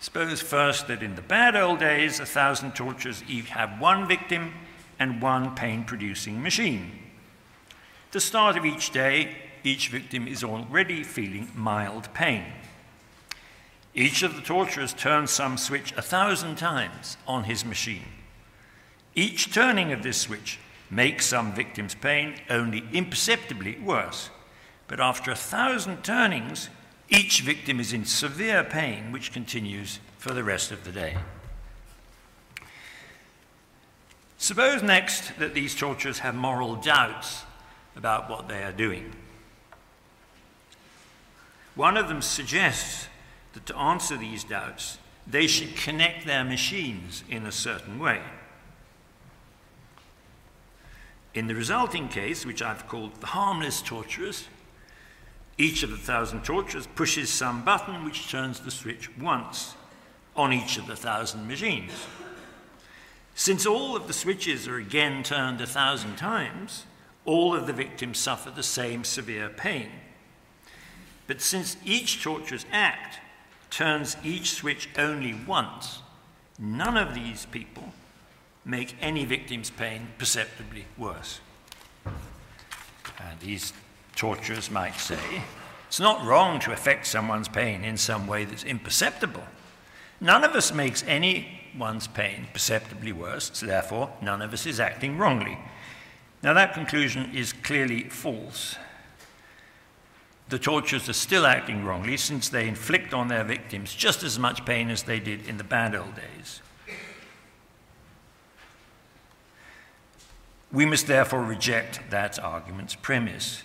Suppose 0.01 0.42
first 0.42 0.87
that 0.88 1.03
in 1.03 1.14
the 1.14 1.23
bad 1.23 1.57
old 1.57 1.79
days, 1.79 2.20
a 2.20 2.27
thousand 2.27 2.75
torturers 2.75 3.23
each 3.29 3.49
have 3.51 3.81
one 3.81 4.07
victim 4.07 4.53
and 4.99 5.23
one 5.23 5.55
pain 5.55 5.85
producing 5.85 6.42
machine. 6.42 6.99
the 8.11 8.20
start 8.20 8.57
of 8.57 8.64
each 8.64 8.90
day, 8.90 9.37
each 9.64 9.88
victim 9.88 10.29
is 10.29 10.44
already 10.44 11.03
feeling 11.03 11.51
mild 11.55 12.12
pain. 12.14 12.44
Each 13.94 14.23
of 14.23 14.37
the 14.37 14.42
torturers 14.42 14.92
turns 14.92 15.31
some 15.31 15.57
switch 15.57 15.92
a 15.97 16.03
thousand 16.03 16.57
times 16.57 17.16
on 17.27 17.44
his 17.44 17.64
machine. 17.64 18.07
Each 19.14 19.53
turning 19.53 19.92
of 19.92 20.03
this 20.03 20.20
switch 20.20 20.59
make 20.94 21.20
some 21.22 21.52
victim's 21.52 21.94
pain 21.94 22.35
only 22.48 22.85
imperceptibly 22.92 23.78
worse. 23.78 24.30
But 24.87 25.00
after 25.00 25.30
a 25.30 25.37
thousand 25.37 26.04
turnings, 26.04 26.68
each 27.09 27.40
victim 27.40 27.80
is 27.80 27.92
in 27.92 28.04
severe 28.04 28.64
pain, 28.64 29.12
which 29.12 29.33
continues 29.33 29.98
for 30.18 30.33
the 30.33 30.44
rest 30.44 30.70
of 30.70 30.85
the 30.85 30.92
day. 30.92 31.16
Suppose 34.38 34.83
next 34.83 35.38
that 35.38 35.54
these 35.54 35.74
torturers 35.74 36.18
have 36.18 36.35
moral 36.35 36.76
doubts 36.76 37.44
about 37.96 38.28
what 38.28 38.48
they 38.48 38.62
are 38.62 38.72
doing. 38.72 39.12
One 41.74 41.96
of 41.96 42.09
them 42.09 42.22
suggests 42.22 43.09
that 43.54 43.66
to 43.66 43.76
answer 43.76 44.16
these 44.16 44.44
doubts, 44.44 44.98
they 45.26 45.46
should 45.46 45.76
connect 45.76 46.26
their 46.26 46.44
machines 46.44 47.24
in 47.28 47.46
a 47.46 47.52
certain 47.52 47.98
way. 47.98 48.20
In 51.35 51.49
the 51.49 51.55
resulting 51.55 52.09
case, 52.09 52.47
which 52.47 52.62
I've 52.62 52.87
called 52.87 53.20
the 53.20 53.27
harmless 53.27 53.83
torturers, 53.83 54.47
each 55.59 55.83
of 55.83 55.90
the 55.90 55.97
thousand 55.97 56.44
torturers 56.44 56.87
pushes 56.94 57.29
some 57.29 57.64
button 57.64 58.05
which 58.05 58.31
turns 58.31 58.61
the 58.61 58.70
switch 58.70 59.16
once 59.18 59.75
on 60.37 60.53
each 60.53 60.79
of 60.79 60.87
the 60.87 60.97
thousand 60.97 61.49
machines. 61.49 61.92
Since 63.35 63.66
all 63.66 63.97
of 63.97 64.07
the 64.07 64.12
switches 64.12 64.68
are 64.68 64.77
again 64.77 65.25
turned 65.25 65.61
a 65.61 65.66
thousand 65.66 66.16
times, 66.16 66.87
all 67.25 67.55
of 67.55 67.66
the 67.66 67.73
victims 67.73 68.18
suffer 68.18 68.51
the 68.51 68.62
same 68.62 69.03
severe 69.03 69.49
pain. 69.49 69.88
But 71.27 71.40
since 71.40 71.77
each 71.85 72.23
torturer's 72.23 72.66
act 72.70 73.18
turns 73.70 74.16
each 74.23 74.53
switch 74.53 74.88
only 74.97 75.35
once, 75.35 76.01
none 76.61 76.97
of 76.97 77.14
these 77.14 77.47
people 77.47 77.92
make 78.64 78.96
any 79.00 79.24
victim's 79.24 79.70
pain 79.70 80.09
perceptibly 80.18 80.87
worse. 80.96 81.40
And 82.05 83.40
these 83.40 83.72
torturers 84.16 84.70
might 84.70 84.96
say, 84.96 85.43
it's 85.89 86.01
not 86.01 86.24
wrong 86.24 86.61
to 86.61 86.72
affect 86.72 87.07
someone's 87.07 87.49
pain 87.49 87.84
in 87.84 87.97
some 87.97 88.26
way 88.26 88.45
that's 88.45 88.64
imperceptible. 88.64 89.45
None 90.20 90.45
of 90.45 90.55
us 90.55 90.72
makes 90.72 91.05
anyone's 91.07 92.07
pain 92.07 92.49
perceptibly 92.53 93.12
worse, 93.12 93.51
so 93.55 93.66
therefore 93.66 94.12
none 94.22 94.43
of 94.43 94.53
us 94.53 94.66
is 94.66 94.80
acting 94.80 95.18
wrongly. 95.18 95.59
Now 96.43 96.53
that 96.55 96.74
conclusion 96.74 97.30
is 97.34 97.53
clearly 97.53 98.05
false. 98.05 98.76
The 100.49 100.59
torturers 100.59 101.09
are 101.09 101.14
still 101.14 101.47
acting 101.47 101.84
wrongly 101.84 102.16
since 102.16 102.49
they 102.49 102.68
inflict 102.68 103.14
on 103.14 103.28
their 103.28 103.45
victims 103.45 103.95
just 103.95 104.22
as 104.22 104.39
much 104.39 104.64
pain 104.66 104.91
as 104.91 105.05
they 105.05 105.18
did 105.20 105.47
in 105.47 105.57
the 105.57 105.64
bad 105.64 105.95
old 105.95 106.14
days. 106.16 106.61
We 110.75 110.87
must 110.87 111.07
therefore 111.07 111.45
reject 111.45 112.01
that 112.11 112.41
argument's 112.41 112.97
premise. 112.97 113.62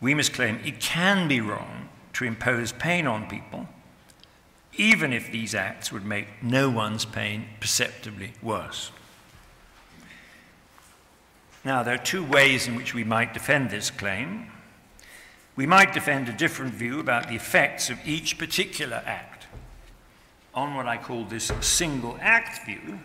We 0.00 0.14
must 0.14 0.32
claim 0.32 0.60
it 0.64 0.78
can 0.78 1.26
be 1.26 1.40
wrong 1.40 1.88
to 2.12 2.24
impose 2.24 2.70
pain 2.70 3.08
on 3.08 3.28
people, 3.28 3.66
even 4.76 5.12
if 5.12 5.32
these 5.32 5.52
acts 5.52 5.90
would 5.90 6.04
make 6.04 6.28
no 6.40 6.70
one's 6.70 7.04
pain 7.04 7.46
perceptibly 7.58 8.34
worse. 8.40 8.92
Now, 11.64 11.82
there 11.82 11.94
are 11.94 11.98
two 11.98 12.24
ways 12.24 12.68
in 12.68 12.76
which 12.76 12.94
we 12.94 13.02
might 13.02 13.34
defend 13.34 13.70
this 13.70 13.90
claim. 13.90 14.46
We 15.56 15.66
might 15.66 15.92
defend 15.92 16.28
a 16.28 16.32
different 16.32 16.72
view 16.72 17.00
about 17.00 17.28
the 17.28 17.34
effects 17.34 17.90
of 17.90 17.98
each 18.06 18.38
particular 18.38 19.02
act. 19.06 19.46
On 20.54 20.76
what 20.76 20.86
I 20.86 20.98
call 20.98 21.24
this 21.24 21.50
single 21.60 22.16
act 22.20 22.64
view, 22.64 23.00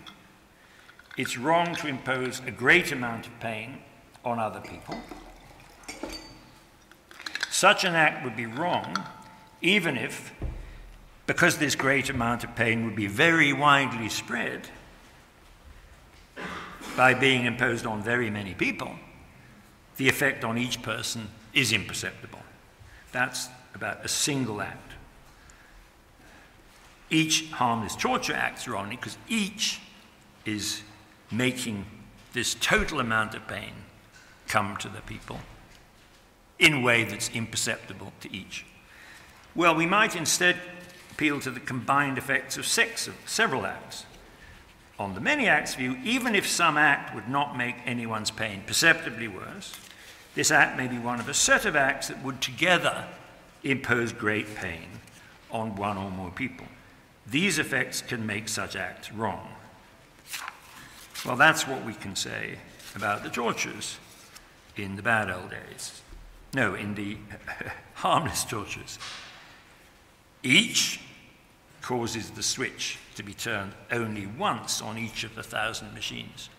it's 1.18 1.38
wrong 1.38 1.76
to 1.76 1.88
impose 1.88 2.42
a 2.46 2.52
great 2.52 2.92
amount 2.92 3.26
of 3.26 3.40
pain 3.40 3.80
on 4.24 4.40
other 4.40 4.62
people. 4.62 4.96
Such 7.50 7.84
an 7.84 7.96
act 7.96 8.24
would 8.24 8.36
be 8.36 8.46
wrong 8.46 8.96
even 9.62 9.98
if, 9.98 10.32
because 11.26 11.58
this 11.58 11.76
great 11.76 12.10
amount 12.10 12.44
of 12.44 12.56
pain 12.56 12.86
would 12.86 12.96
be 12.96 13.08
very 13.08 13.52
widely 13.52 14.10
spread 14.10 14.70
by 16.96 17.14
being 17.14 17.46
imposed 17.46 17.86
on 17.86 18.02
very 18.04 18.30
many 18.30 18.54
people, 18.54 18.92
the 19.98 20.08
effect 20.08 20.44
on 20.44 20.58
each 20.58 20.82
person 20.84 21.30
is 21.54 21.74
imperceptible. 21.74 22.40
That's 23.12 23.50
about 23.74 24.06
a 24.06 24.08
single 24.08 24.62
act. 24.62 24.94
Each 27.10 27.50
harmless 27.52 27.96
torture 27.96 28.34
acts 28.34 28.68
wrongly 28.68 28.98
because 28.98 29.18
each 29.28 29.80
is 30.46 30.82
making 31.32 31.86
this 32.34 32.56
total 32.56 33.00
amount 33.00 33.36
of 33.36 33.48
pain 33.48 33.74
come 34.48 34.78
to 34.78 34.90
the 34.90 35.02
people 35.02 35.40
in 36.60 36.74
a 36.74 36.82
way 36.82 37.04
that's 37.04 37.30
imperceptible 37.30 38.14
to 38.22 38.34
each. 38.36 38.66
Well, 39.56 39.76
we 39.76 39.86
might 39.86 40.16
instead 40.16 40.58
appeal 41.12 41.40
to 41.42 41.52
the 41.52 41.60
combined 41.60 42.18
effects 42.18 42.58
of 42.58 42.66
six 42.66 43.08
of 43.08 43.16
several 43.26 43.66
acts. 43.66 44.06
On 45.00 45.14
the 45.14 45.20
many 45.20 45.48
acts 45.48 45.76
view, 45.76 45.98
even 46.04 46.36
if 46.36 46.48
some 46.48 46.78
act 46.78 47.14
would 47.14 47.28
not 47.28 47.58
make 47.58 47.76
anyone's 47.86 48.32
pain 48.32 48.64
perceptibly 48.66 49.28
worse, 49.28 49.76
this 50.36 50.52
act 50.52 50.78
may 50.78 50.88
be 50.88 50.98
one 50.98 51.20
of 51.20 51.30
a 51.30 51.34
set 51.34 51.66
of 51.66 51.76
acts 51.76 52.08
that 52.08 52.24
would 52.24 52.42
together 52.42 53.06
impose 53.64 54.14
great 54.14 54.56
pain 54.56 54.88
on 55.52 55.76
one 55.76 55.98
or 55.98 56.12
more 56.12 56.32
people. 56.32 56.68
These 57.26 57.60
effects 57.60 58.02
can 58.02 58.26
make 58.26 58.48
such 58.48 58.76
acts 58.76 59.12
wrong. 59.12 59.50
Well, 61.26 61.36
that's 61.36 61.68
what 61.68 61.84
we 61.84 61.94
can 61.94 62.16
say 62.16 62.58
about 62.96 63.24
the 63.24 63.30
tortures 63.30 63.98
in 64.76 64.96
the 64.96 65.02
bad 65.02 65.30
old 65.30 65.50
days. 65.50 66.02
No, 66.54 66.76
in 66.76 66.96
the 66.96 67.18
harmless 67.96 68.46
tortures. 68.46 69.00
Each 70.44 71.00
causes 71.82 72.32
the 72.32 72.44
switch 72.44 72.98
to 73.16 73.24
be 73.24 73.34
turned 73.34 73.74
only 73.92 74.26
once 74.26 74.82
on 74.82 74.98
each 74.98 75.24
of 75.24 75.36
the 75.36 75.44
thousand 75.44 75.94
machines. 75.94 76.50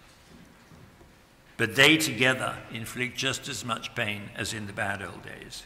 But 1.56 1.74
they 1.74 1.96
together 1.96 2.56
inflict 2.72 3.16
just 3.16 3.48
as 3.48 3.64
much 3.64 3.94
pain 3.94 4.30
as 4.36 4.54
in 4.54 4.66
the 4.66 4.72
bad 4.72 5.02
old 5.02 5.22
days. 5.24 5.64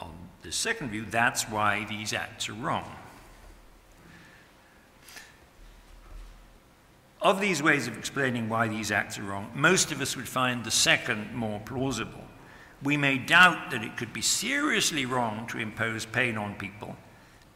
On 0.00 0.12
the 0.42 0.52
second 0.52 0.90
view, 0.90 1.04
that's 1.08 1.48
why 1.48 1.84
these 1.88 2.12
acts 2.12 2.48
are 2.48 2.54
wrong. 2.54 2.96
Of 7.24 7.40
these 7.40 7.62
ways 7.62 7.88
of 7.88 7.96
explaining 7.96 8.50
why 8.50 8.68
these 8.68 8.92
acts 8.92 9.18
are 9.18 9.22
wrong, 9.22 9.50
most 9.54 9.90
of 9.90 10.02
us 10.02 10.14
would 10.14 10.28
find 10.28 10.62
the 10.62 10.70
second 10.70 11.34
more 11.34 11.58
plausible. 11.58 12.22
We 12.82 12.98
may 12.98 13.16
doubt 13.16 13.70
that 13.70 13.82
it 13.82 13.96
could 13.96 14.12
be 14.12 14.20
seriously 14.20 15.06
wrong 15.06 15.46
to 15.46 15.58
impose 15.58 16.04
pain 16.04 16.36
on 16.36 16.54
people 16.56 16.96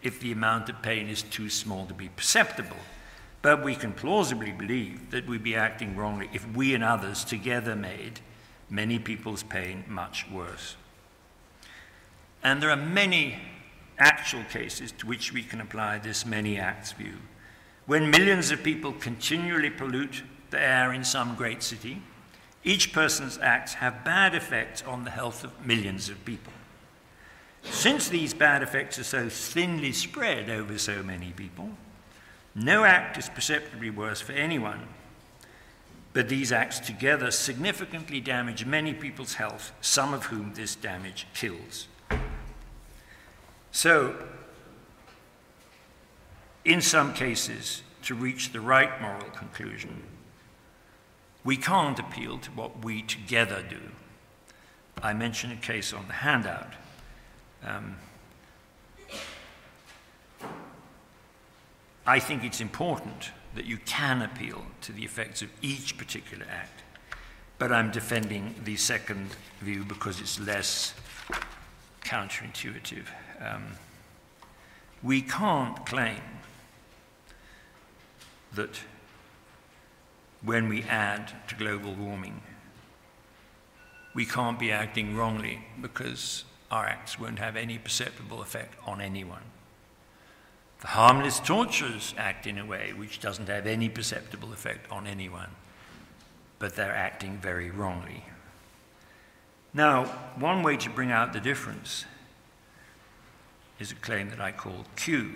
if 0.02 0.20
the 0.20 0.32
amount 0.32 0.70
of 0.70 0.80
pain 0.80 1.06
is 1.08 1.22
too 1.22 1.50
small 1.50 1.84
to 1.84 1.92
be 1.92 2.08
perceptible. 2.08 2.78
But 3.42 3.62
we 3.62 3.74
can 3.74 3.92
plausibly 3.92 4.52
believe 4.52 5.10
that 5.10 5.28
we'd 5.28 5.42
be 5.42 5.54
acting 5.54 5.94
wrongly 5.94 6.30
if 6.32 6.50
we 6.56 6.74
and 6.74 6.82
others 6.82 7.22
together 7.22 7.76
made 7.76 8.20
many 8.70 8.98
people's 8.98 9.42
pain 9.42 9.84
much 9.86 10.26
worse. 10.30 10.76
And 12.42 12.62
there 12.62 12.70
are 12.70 12.76
many 12.76 13.38
actual 13.98 14.44
cases 14.44 14.92
to 14.92 15.06
which 15.06 15.34
we 15.34 15.42
can 15.42 15.60
apply 15.60 15.98
this 15.98 16.24
many 16.24 16.56
acts 16.58 16.92
view. 16.92 17.16
When 17.88 18.10
millions 18.10 18.50
of 18.50 18.62
people 18.62 18.92
continually 18.92 19.70
pollute 19.70 20.22
the 20.50 20.60
air 20.60 20.92
in 20.92 21.04
some 21.04 21.34
great 21.34 21.62
city, 21.62 22.02
each 22.62 22.92
person's 22.92 23.38
acts 23.38 23.72
have 23.72 24.04
bad 24.04 24.34
effects 24.34 24.82
on 24.82 25.04
the 25.04 25.10
health 25.10 25.42
of 25.42 25.64
millions 25.64 26.10
of 26.10 26.22
people. 26.26 26.52
Since 27.62 28.10
these 28.10 28.34
bad 28.34 28.62
effects 28.62 28.98
are 28.98 29.04
so 29.04 29.30
thinly 29.30 29.92
spread 29.92 30.50
over 30.50 30.76
so 30.76 31.02
many 31.02 31.32
people, 31.32 31.70
no 32.54 32.84
act 32.84 33.16
is 33.16 33.30
perceptibly 33.30 33.88
worse 33.88 34.20
for 34.20 34.32
anyone. 34.32 34.88
But 36.12 36.28
these 36.28 36.52
acts 36.52 36.80
together 36.80 37.30
significantly 37.30 38.20
damage 38.20 38.66
many 38.66 38.92
people's 38.92 39.36
health, 39.36 39.72
some 39.80 40.12
of 40.12 40.26
whom 40.26 40.52
this 40.52 40.74
damage 40.74 41.26
kills. 41.32 41.88
So, 43.72 44.14
in 46.68 46.82
some 46.82 47.14
cases, 47.14 47.82
to 48.02 48.14
reach 48.14 48.52
the 48.52 48.60
right 48.60 49.00
moral 49.00 49.30
conclusion, 49.30 50.02
we 51.42 51.56
can't 51.56 51.98
appeal 51.98 52.36
to 52.38 52.50
what 52.50 52.84
we 52.84 53.00
together 53.00 53.64
do. 53.68 53.80
I 55.02 55.14
mention 55.14 55.50
a 55.50 55.56
case 55.56 55.94
on 55.94 56.06
the 56.08 56.12
handout. 56.12 56.74
Um, 57.64 57.96
I 62.06 62.18
think 62.18 62.44
it's 62.44 62.60
important 62.60 63.30
that 63.54 63.64
you 63.64 63.78
can 63.78 64.20
appeal 64.20 64.62
to 64.82 64.92
the 64.92 65.04
effects 65.04 65.40
of 65.40 65.48
each 65.62 65.96
particular 65.96 66.44
act, 66.50 66.82
but 67.58 67.72
I'm 67.72 67.90
defending 67.90 68.54
the 68.64 68.76
second 68.76 69.36
view 69.62 69.84
because 69.84 70.20
it's 70.20 70.38
less 70.38 70.92
counterintuitive. 72.02 73.06
Um, 73.40 73.64
we 75.02 75.22
can't 75.22 75.86
claim 75.86 76.20
that 78.54 78.80
when 80.42 80.68
we 80.68 80.82
add 80.84 81.32
to 81.48 81.54
global 81.54 81.94
warming, 81.94 82.40
we 84.14 84.24
can't 84.24 84.58
be 84.58 84.72
acting 84.72 85.16
wrongly 85.16 85.60
because 85.80 86.44
our 86.70 86.86
acts 86.86 87.18
won't 87.18 87.38
have 87.38 87.56
any 87.56 87.78
perceptible 87.78 88.42
effect 88.42 88.74
on 88.86 89.00
anyone. 89.00 89.42
The 90.80 90.88
harmless 90.88 91.40
torturers 91.40 92.14
act 92.16 92.46
in 92.46 92.58
a 92.58 92.64
way 92.64 92.92
which 92.92 93.20
doesn't 93.20 93.48
have 93.48 93.66
any 93.66 93.88
perceptible 93.88 94.52
effect 94.52 94.90
on 94.92 95.06
anyone, 95.06 95.50
but 96.58 96.76
they're 96.76 96.94
acting 96.94 97.38
very 97.38 97.70
wrongly. 97.70 98.24
Now, 99.74 100.04
one 100.36 100.62
way 100.62 100.76
to 100.78 100.90
bring 100.90 101.10
out 101.10 101.32
the 101.32 101.40
difference 101.40 102.04
is 103.78 103.92
a 103.92 103.96
claim 103.96 104.30
that 104.30 104.40
I 104.40 104.52
call 104.52 104.84
Q. 104.96 105.32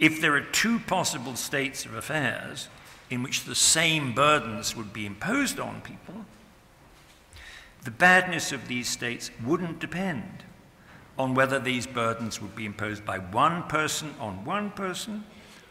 If 0.00 0.20
there 0.20 0.34
are 0.34 0.40
two 0.40 0.78
possible 0.80 1.36
states 1.36 1.84
of 1.84 1.94
affairs 1.94 2.68
in 3.10 3.22
which 3.22 3.44
the 3.44 3.54
same 3.54 4.14
burdens 4.14 4.74
would 4.74 4.94
be 4.94 5.04
imposed 5.04 5.60
on 5.60 5.82
people, 5.82 6.24
the 7.84 7.90
badness 7.90 8.50
of 8.50 8.66
these 8.66 8.88
states 8.88 9.30
wouldn't 9.44 9.78
depend 9.78 10.44
on 11.18 11.34
whether 11.34 11.58
these 11.58 11.86
burdens 11.86 12.40
would 12.40 12.56
be 12.56 12.64
imposed 12.64 13.04
by 13.04 13.18
one 13.18 13.62
person 13.64 14.14
on 14.18 14.44
one 14.44 14.70
person 14.70 15.24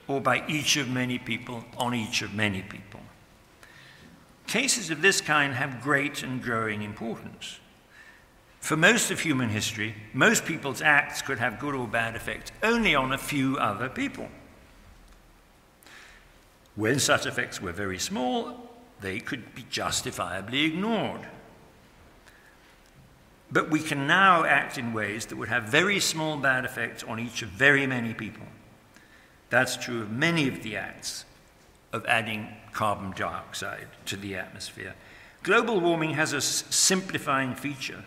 or 0.08 0.22
by 0.22 0.46
each 0.48 0.78
of 0.78 0.88
many 0.88 1.18
people 1.18 1.66
on 1.76 1.96
each 1.96 2.22
of 2.22 2.34
many 2.36 2.62
people. 2.62 3.00
Cases 4.46 4.92
of 4.92 5.02
this 5.02 5.22
kind 5.22 5.54
have 5.54 5.82
great 5.82 6.22
and 6.22 6.42
growing 6.42 6.84
importance. 6.84 7.60
For 8.60 8.78
most 8.78 9.10
of 9.10 9.22
human 9.22 9.50
history, 9.50 9.96
most 10.14 10.46
people's 10.46 10.82
acts 10.82 11.22
could 11.22 11.40
have 11.40 11.60
good 11.60 11.74
or 11.74 11.88
bad 11.88 12.16
effects 12.16 12.52
only 12.62 12.94
on 12.94 13.12
a 13.12 13.18
few 13.18 13.58
other 13.58 13.90
people. 13.90 14.28
When 16.76 17.00
such 17.00 17.26
effects 17.26 17.62
were 17.62 17.72
very 17.72 18.00
small, 18.00 18.70
they 19.02 19.20
could 19.20 19.56
be 19.56 19.66
justifiably 19.70 20.66
ignored. 20.66 21.28
But 23.52 23.72
we 23.72 23.80
can 23.80 24.06
now 24.06 24.44
act 24.44 24.78
in 24.78 24.94
ways 24.94 25.26
that 25.28 25.38
would 25.38 25.50
have 25.50 25.64
very 25.64 26.00
small 26.00 26.38
bad 26.38 26.66
effects 26.66 27.04
on 27.04 27.20
each 27.20 27.42
of 27.42 27.50
very 27.50 27.88
many 27.88 28.14
people. 28.14 28.46
That's 29.50 29.76
true 29.76 30.02
of 30.02 30.12
many 30.12 30.48
of 30.48 30.62
the 30.62 30.78
acts 30.78 31.26
of 31.92 32.06
adding 32.06 32.50
carbon 32.72 33.14
dioxide 33.16 33.88
to 34.06 34.16
the 34.16 34.36
atmosphere. 34.36 34.94
Global 35.42 35.80
warming 35.80 36.14
has 36.14 36.34
a 36.34 36.42
simplifying 36.42 37.56
feature 37.56 38.04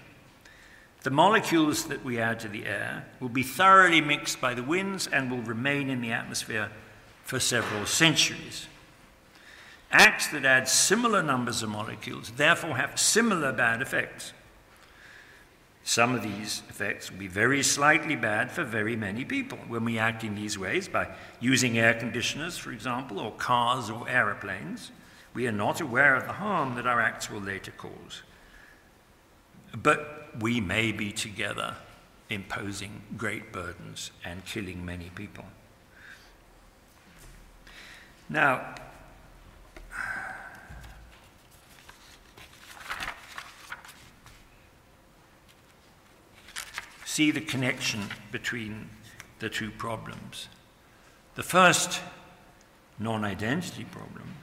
the 1.03 1.11
molecules 1.11 1.86
that 1.86 2.05
we 2.05 2.18
add 2.18 2.40
to 2.40 2.48
the 2.48 2.66
air 2.66 3.07
will 3.20 3.28
be 3.28 3.42
thoroughly 3.42 4.00
mixed 4.00 4.40
by 4.40 4.55
the 4.55 4.62
winds 4.62 5.07
and 5.07 5.30
will 5.30 5.42
remain 5.42 5.90
in 5.90 6.00
the 6.00 6.12
atmosphere 6.12 6.70
for 7.24 7.40
several 7.40 7.86
centuries. 7.86 8.66
Acts 9.90 10.28
that 10.28 10.44
add 10.44 10.68
similar 10.68 11.22
numbers 11.22 11.62
of 11.62 11.68
molecules 11.68 12.32
therefore 12.36 12.76
have 12.76 12.98
similar 12.98 13.53
bad 13.53 13.82
effects. 13.82 14.32
Some 15.84 16.14
of 16.14 16.22
these 16.22 16.62
effects 16.68 17.11
will 17.11 17.18
be 17.18 17.26
very 17.26 17.62
slightly 17.62 18.14
bad 18.14 18.53
for 18.53 18.62
very 18.62 18.94
many 18.94 19.24
people 19.24 19.59
when 19.66 19.84
we 19.84 19.98
act 19.98 20.22
in 20.22 20.36
these 20.36 20.57
ways 20.57 20.88
by 20.88 21.09
using 21.40 21.76
air 21.76 21.94
conditioners, 21.94 22.57
for 22.57 22.70
example, 22.70 23.18
or 23.18 23.32
cars 23.32 23.90
or 23.90 24.09
aeroplanes. 24.09 24.92
We 25.34 25.48
are 25.48 25.53
not 25.53 25.80
aware 25.80 26.14
of 26.14 26.26
the 26.26 26.34
harm 26.34 26.76
that 26.76 26.86
our 26.86 27.00
acts 27.00 27.28
will 27.28 27.40
later 27.40 27.72
cause. 27.72 28.22
But 29.75 30.29
we 30.39 30.61
may 30.61 30.93
be 30.93 31.12
together 31.12 31.77
imposing 32.29 33.03
great 33.16 33.53
burdens 33.53 34.11
and 34.25 34.45
killing 34.45 34.85
many 34.85 35.11
people. 35.14 35.45
Now, 38.29 38.75
see 47.05 47.31
the 47.31 47.41
connection 47.41 48.01
between 48.31 48.89
the 49.39 49.51
two 49.51 49.70
problems. 49.70 50.49
The 51.35 51.43
first 51.43 52.01
non 52.99 53.25
identity 53.25 53.85
problem, 53.85 54.35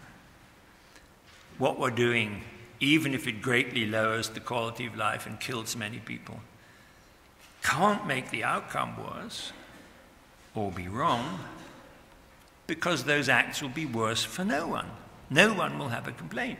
what 1.58 1.80
we're 1.80 1.90
doing, 1.90 2.44
even 2.80 3.14
if 3.14 3.28
it 3.28 3.42
greatly 3.42 3.86
lowers 3.86 4.30
the 4.30 4.40
quality 4.40 4.86
of 4.86 4.96
life 4.96 5.26
and 5.26 5.40
kills 5.40 5.76
many 5.76 6.00
people, 6.00 6.40
can't 7.62 8.08
make 8.08 8.32
the 8.32 8.44
outcome 8.44 8.96
worse 8.98 9.52
or 10.56 10.72
be 10.72 10.88
wrong 10.88 11.40
because 12.68 13.04
those 13.04 13.28
acts 13.28 13.62
will 13.62 13.70
be 13.70 13.86
worse 13.86 14.24
for 14.24 14.46
no 14.46 14.68
one. 14.68 14.90
No 15.30 15.54
one 15.54 15.78
will 15.78 15.90
have 15.90 16.08
a 16.08 16.12
complaint. 16.12 16.60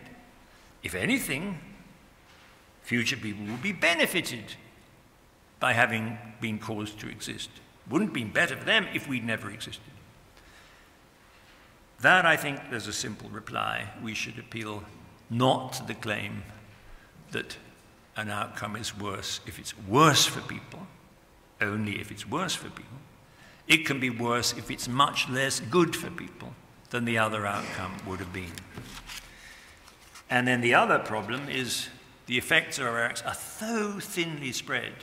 If 0.84 0.96
anything, 0.96 1.60
future 2.82 3.18
people 3.18 3.46
will 3.46 3.58
be 3.58 3.72
benefited 3.72 4.56
by 5.60 5.74
having 5.74 6.18
been 6.42 6.60
caused 6.60 7.00
to 7.00 7.10
exist. 7.10 7.50
Wouldn't 7.90 8.10
have 8.10 8.14
been 8.14 8.32
better 8.32 8.56
for 8.56 8.66
them 8.66 8.88
if 8.94 9.08
we'd 9.08 9.26
never 9.26 9.50
existed. 9.50 9.84
That, 12.02 12.26
I 12.26 12.38
think, 12.38 12.60
there's 12.70 12.88
a 12.88 12.94
simple 12.94 13.30
reply. 13.30 13.90
We 14.02 14.14
should 14.14 14.40
appeal 14.40 14.84
not 15.30 15.88
the 15.88 15.94
claim 15.94 16.44
that 17.32 17.58
an 18.16 18.30
outcome 18.30 18.76
is 18.76 18.98
worse 18.98 19.40
if 19.46 19.60
it's 19.60 19.78
worse 19.78 20.26
for 20.26 20.42
people, 20.42 20.88
only 21.62 22.00
if 22.00 22.12
it's 22.12 22.28
worse 22.28 22.56
for 22.56 22.70
people. 22.70 22.98
It 23.68 23.86
can 23.86 24.00
be 24.00 24.10
worse 24.10 24.54
if 24.54 24.72
it's 24.72 24.88
much 24.88 25.30
less 25.30 25.60
good 25.60 25.96
for 25.96 26.10
people 26.10 26.54
than 26.90 27.06
the 27.06 27.18
other 27.18 27.46
outcome 27.46 27.94
would 28.08 28.20
have 28.20 28.34
been. 28.34 28.52
And 30.30 30.48
then 30.48 30.62
the 30.62 30.74
other 30.74 31.00
problem 31.00 31.50
is 31.50 31.88
the 32.26 32.38
effects 32.38 32.80
of 32.80 32.86
our 32.88 33.04
acts 33.04 33.22
are 33.22 33.36
so 33.36 34.00
thinly 34.00 34.52
spread 34.52 34.94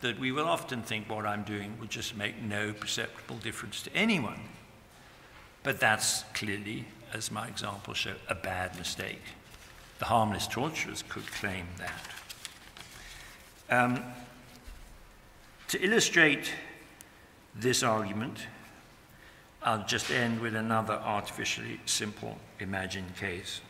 that 0.00 0.18
we 0.18 0.32
will 0.32 0.46
often 0.46 0.82
think 0.82 1.08
what 1.08 1.24
I'm 1.24 1.44
doing 1.44 1.78
will 1.80 1.86
just 1.86 2.16
make 2.16 2.40
no 2.42 2.72
perceptible 2.72 3.36
difference 3.36 3.82
to 3.82 3.96
anyone. 3.96 4.40
But 5.62 5.80
that's 5.80 6.22
clearly, 6.34 6.84
as 7.14 7.30
my 7.30 7.46
examples 7.46 7.96
show, 7.96 8.14
a 8.28 8.34
bad 8.34 8.76
mistake. 8.76 9.22
The 10.00 10.06
harmless 10.06 10.48
torturers 10.48 11.04
could 11.08 11.26
claim 11.28 11.66
that. 11.78 12.10
Um, 13.70 14.04
to 15.68 15.80
illustrate 15.80 16.52
this 17.54 17.82
argument, 17.84 18.46
I'll 19.62 19.86
just 19.86 20.10
end 20.10 20.40
with 20.40 20.56
another 20.56 20.94
artificially 20.94 21.80
simple 21.86 22.36
imagined 22.58 23.16
case. 23.16 23.60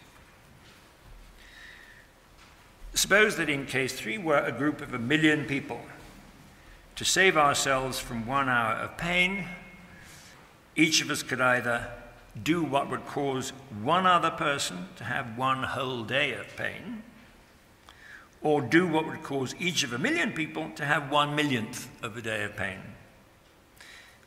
Suppose 2.95 3.37
that 3.37 3.51
in 3.51 3.67
case 3.67 3.93
three 3.93 4.19
were 4.19 4.39
a 4.39 4.53
group 4.53 4.81
of 4.81 4.95
a 4.95 4.99
million 4.99 5.45
people. 5.45 5.81
To 6.97 7.05
save 7.05 7.37
ourselves 7.37 7.99
from 7.99 8.27
one 8.27 8.49
hour 8.49 8.75
of 8.75 8.97
pain, 8.97 9.47
each 10.77 11.03
of 11.03 11.11
us 11.11 11.23
could 11.23 11.41
either 11.41 11.91
do 12.43 12.63
what 12.63 12.91
would 12.91 13.07
cause 13.07 13.51
one 13.83 14.07
other 14.07 14.31
person 14.31 14.89
to 14.97 15.05
have 15.05 15.39
one 15.39 15.63
whole 15.63 16.03
day 16.03 16.33
of 16.35 16.57
pain, 16.57 17.03
or 18.43 18.61
do 18.61 18.87
what 18.87 19.07
would 19.07 19.23
cause 19.23 19.55
each 19.59 19.85
of 19.85 19.93
a 19.93 19.99
million 19.99 20.33
people 20.33 20.71
to 20.77 20.85
have 20.85 21.11
one 21.11 21.35
millionth 21.35 21.89
of 22.03 22.17
a 22.17 22.23
day 22.23 22.45
of 22.45 22.57
pain. 22.57 22.81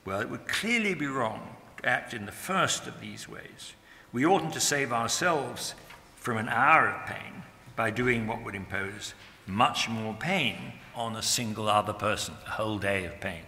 Well, 0.06 0.22
it 0.22 0.30
would 0.30 0.48
clearly 0.48 0.94
be 0.94 1.08
wrong 1.08 1.56
to 1.78 1.90
act 1.90 2.14
in 2.14 2.26
the 2.26 2.32
first 2.32 2.88
of 2.88 3.02
these 3.02 3.28
ways. 3.28 3.74
We 4.14 4.26
oughtn't 4.26 4.54
to 4.54 4.60
save 4.60 4.94
ourselves 4.94 5.76
from 6.16 6.38
an 6.38 6.50
hour 6.50 6.90
of 6.90 7.06
pain 7.06 7.44
by 7.76 7.92
doing 7.92 8.26
what 8.26 8.44
would 8.44 8.56
impose 8.56 9.14
much 9.46 9.88
more 9.88 10.14
pain 10.14 10.74
on 10.96 11.16
a 11.16 11.22
single 11.22 11.70
other 11.70 11.94
person, 11.94 12.36
a 12.48 12.52
whole 12.52 12.80
day 12.80 13.06
of 13.06 13.20
pain. 13.20 13.44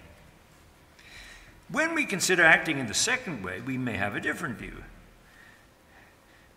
When 1.72 1.94
we 1.94 2.06
consider 2.06 2.44
acting 2.44 2.80
in 2.80 2.88
the 2.88 2.94
second 2.94 3.44
way, 3.44 3.62
we 3.62 3.78
may 3.78 3.96
have 3.96 4.16
a 4.16 4.22
different 4.22 4.58
view. 4.58 4.84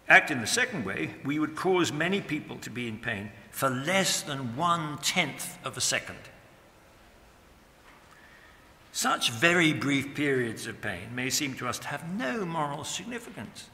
Act 0.08 0.30
in 0.30 0.40
the 0.40 0.46
second 0.46 0.84
way, 0.84 1.14
we 1.24 1.38
would 1.38 1.54
cause 1.54 1.92
many 1.92 2.20
people 2.20 2.56
to 2.58 2.70
be 2.70 2.88
in 2.88 2.98
pain 2.98 3.30
for 3.50 3.68
less 3.68 4.22
than 4.22 4.56
one 4.56 4.98
tenth 4.98 5.58
of 5.64 5.76
a 5.76 5.80
second. 5.80 6.18
Such 8.92 9.30
very 9.30 9.72
brief 9.72 10.14
periods 10.14 10.66
of 10.66 10.82
pain 10.82 11.14
may 11.14 11.30
seem 11.30 11.54
to 11.54 11.68
us 11.68 11.78
to 11.80 11.88
have 11.88 12.12
no 12.14 12.44
moral 12.44 12.84
significance. 12.84 13.68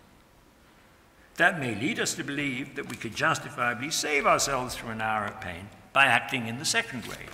That 1.37 1.61
may 1.61 1.75
lead 1.75 2.01
us 2.01 2.15
to 2.15 2.25
believe 2.25 2.75
that 2.77 2.89
we 2.89 2.97
could 2.97 3.15
justifiably 3.15 3.91
save 3.91 4.27
ourselves 4.27 4.75
from 4.75 4.91
an 4.91 5.01
hour 5.01 5.27
of 5.27 5.41
pain 5.41 5.69
by 5.93 6.05
acting 6.07 6.47
in 6.47 6.59
the 6.59 6.65
second 6.65 7.07
way. 7.07 7.27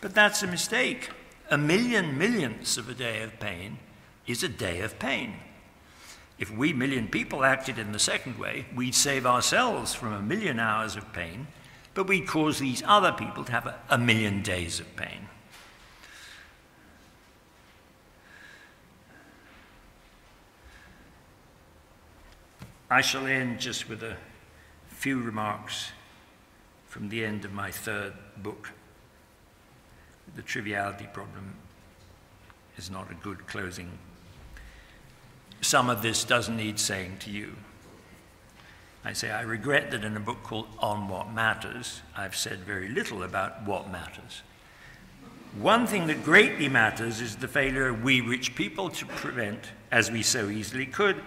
But 0.00 0.14
that's 0.14 0.42
a 0.42 0.46
mistake. 0.46 1.10
A 1.54 1.56
million 1.56 2.18
millionths 2.18 2.78
of 2.78 2.88
a 2.88 2.94
day 2.94 3.22
of 3.22 3.38
pain 3.38 3.78
is 4.26 4.42
a 4.42 4.48
day 4.48 4.80
of 4.80 4.98
pain. 4.98 5.34
If 6.36 6.50
we 6.50 6.72
million 6.72 7.06
people 7.06 7.44
acted 7.44 7.78
in 7.78 7.92
the 7.92 8.00
second 8.00 8.40
way, 8.40 8.66
we'd 8.74 8.96
save 8.96 9.24
ourselves 9.24 9.94
from 9.94 10.12
a 10.12 10.20
million 10.20 10.58
hours 10.58 10.96
of 10.96 11.12
pain, 11.12 11.46
but 11.94 12.08
we'd 12.08 12.26
cause 12.26 12.58
these 12.58 12.82
other 12.84 13.12
people 13.12 13.44
to 13.44 13.52
have 13.52 13.66
a, 13.66 13.78
a 13.88 13.96
million 13.96 14.42
days 14.42 14.80
of 14.80 14.96
pain. 14.96 15.28
I 22.90 23.00
shall 23.00 23.28
end 23.28 23.60
just 23.60 23.88
with 23.88 24.02
a 24.02 24.16
few 24.88 25.20
remarks 25.20 25.92
from 26.88 27.10
the 27.10 27.24
end 27.24 27.44
of 27.44 27.52
my 27.52 27.70
third 27.70 28.14
book. 28.38 28.72
The 30.36 30.42
triviality 30.42 31.08
problem 31.12 31.54
is 32.76 32.90
not 32.90 33.10
a 33.10 33.14
good 33.14 33.46
closing. 33.46 33.90
Some 35.60 35.88
of 35.88 36.02
this 36.02 36.24
doesn't 36.24 36.56
need 36.56 36.78
saying 36.78 37.18
to 37.20 37.30
you. 37.30 37.52
I 39.04 39.12
say, 39.12 39.30
I 39.30 39.42
regret 39.42 39.90
that 39.90 40.04
in 40.04 40.16
a 40.16 40.20
book 40.20 40.42
called 40.42 40.66
On 40.78 41.08
What 41.08 41.32
Matters, 41.32 42.00
I've 42.16 42.34
said 42.34 42.60
very 42.60 42.88
little 42.88 43.22
about 43.22 43.62
what 43.64 43.90
matters. 43.90 44.42
One 45.58 45.86
thing 45.86 46.06
that 46.08 46.24
greatly 46.24 46.68
matters 46.68 47.20
is 47.20 47.36
the 47.36 47.46
failure 47.46 47.88
of 47.88 48.02
we 48.02 48.20
rich 48.20 48.54
people 48.54 48.90
to 48.90 49.06
prevent, 49.06 49.70
as 49.92 50.10
we 50.10 50.22
so 50.22 50.48
easily 50.48 50.86
could, 50.86 51.22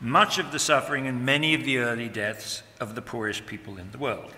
much 0.00 0.38
of 0.38 0.52
the 0.52 0.58
suffering 0.58 1.06
and 1.06 1.24
many 1.24 1.54
of 1.54 1.64
the 1.64 1.78
early 1.78 2.08
deaths 2.08 2.62
of 2.80 2.94
the 2.94 3.02
poorest 3.02 3.46
people 3.46 3.78
in 3.78 3.90
the 3.90 3.98
world. 3.98 4.34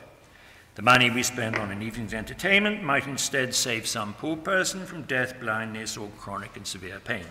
The 0.77 0.83
money 0.83 1.11
we 1.11 1.23
spend 1.23 1.57
on 1.57 1.71
an 1.71 1.83
evening's 1.83 2.15
entertainment 2.15 2.83
might 2.83 3.07
instead 3.07 3.55
save 3.55 3.87
some 3.87 4.15
poor 4.15 4.37
person 4.37 4.87
from 4.87 5.03
death, 5.03 5.39
blindness, 5.41 5.97
or 5.97 6.09
chronic 6.19 6.57
and 6.57 6.67
severe 6.67 7.01
pain. 7.01 7.27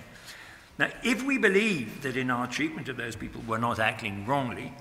Now, 0.77 0.89
if 1.03 1.23
we 1.23 1.37
believe 1.37 2.01
that 2.03 2.17
in 2.17 2.29
our 2.29 2.47
treatment 2.47 2.89
of 2.89 2.97
those 2.97 3.15
people 3.15 3.41
we're 3.47 3.57
not 3.57 3.79
acting 3.79 4.25
wrongly, 4.25 4.73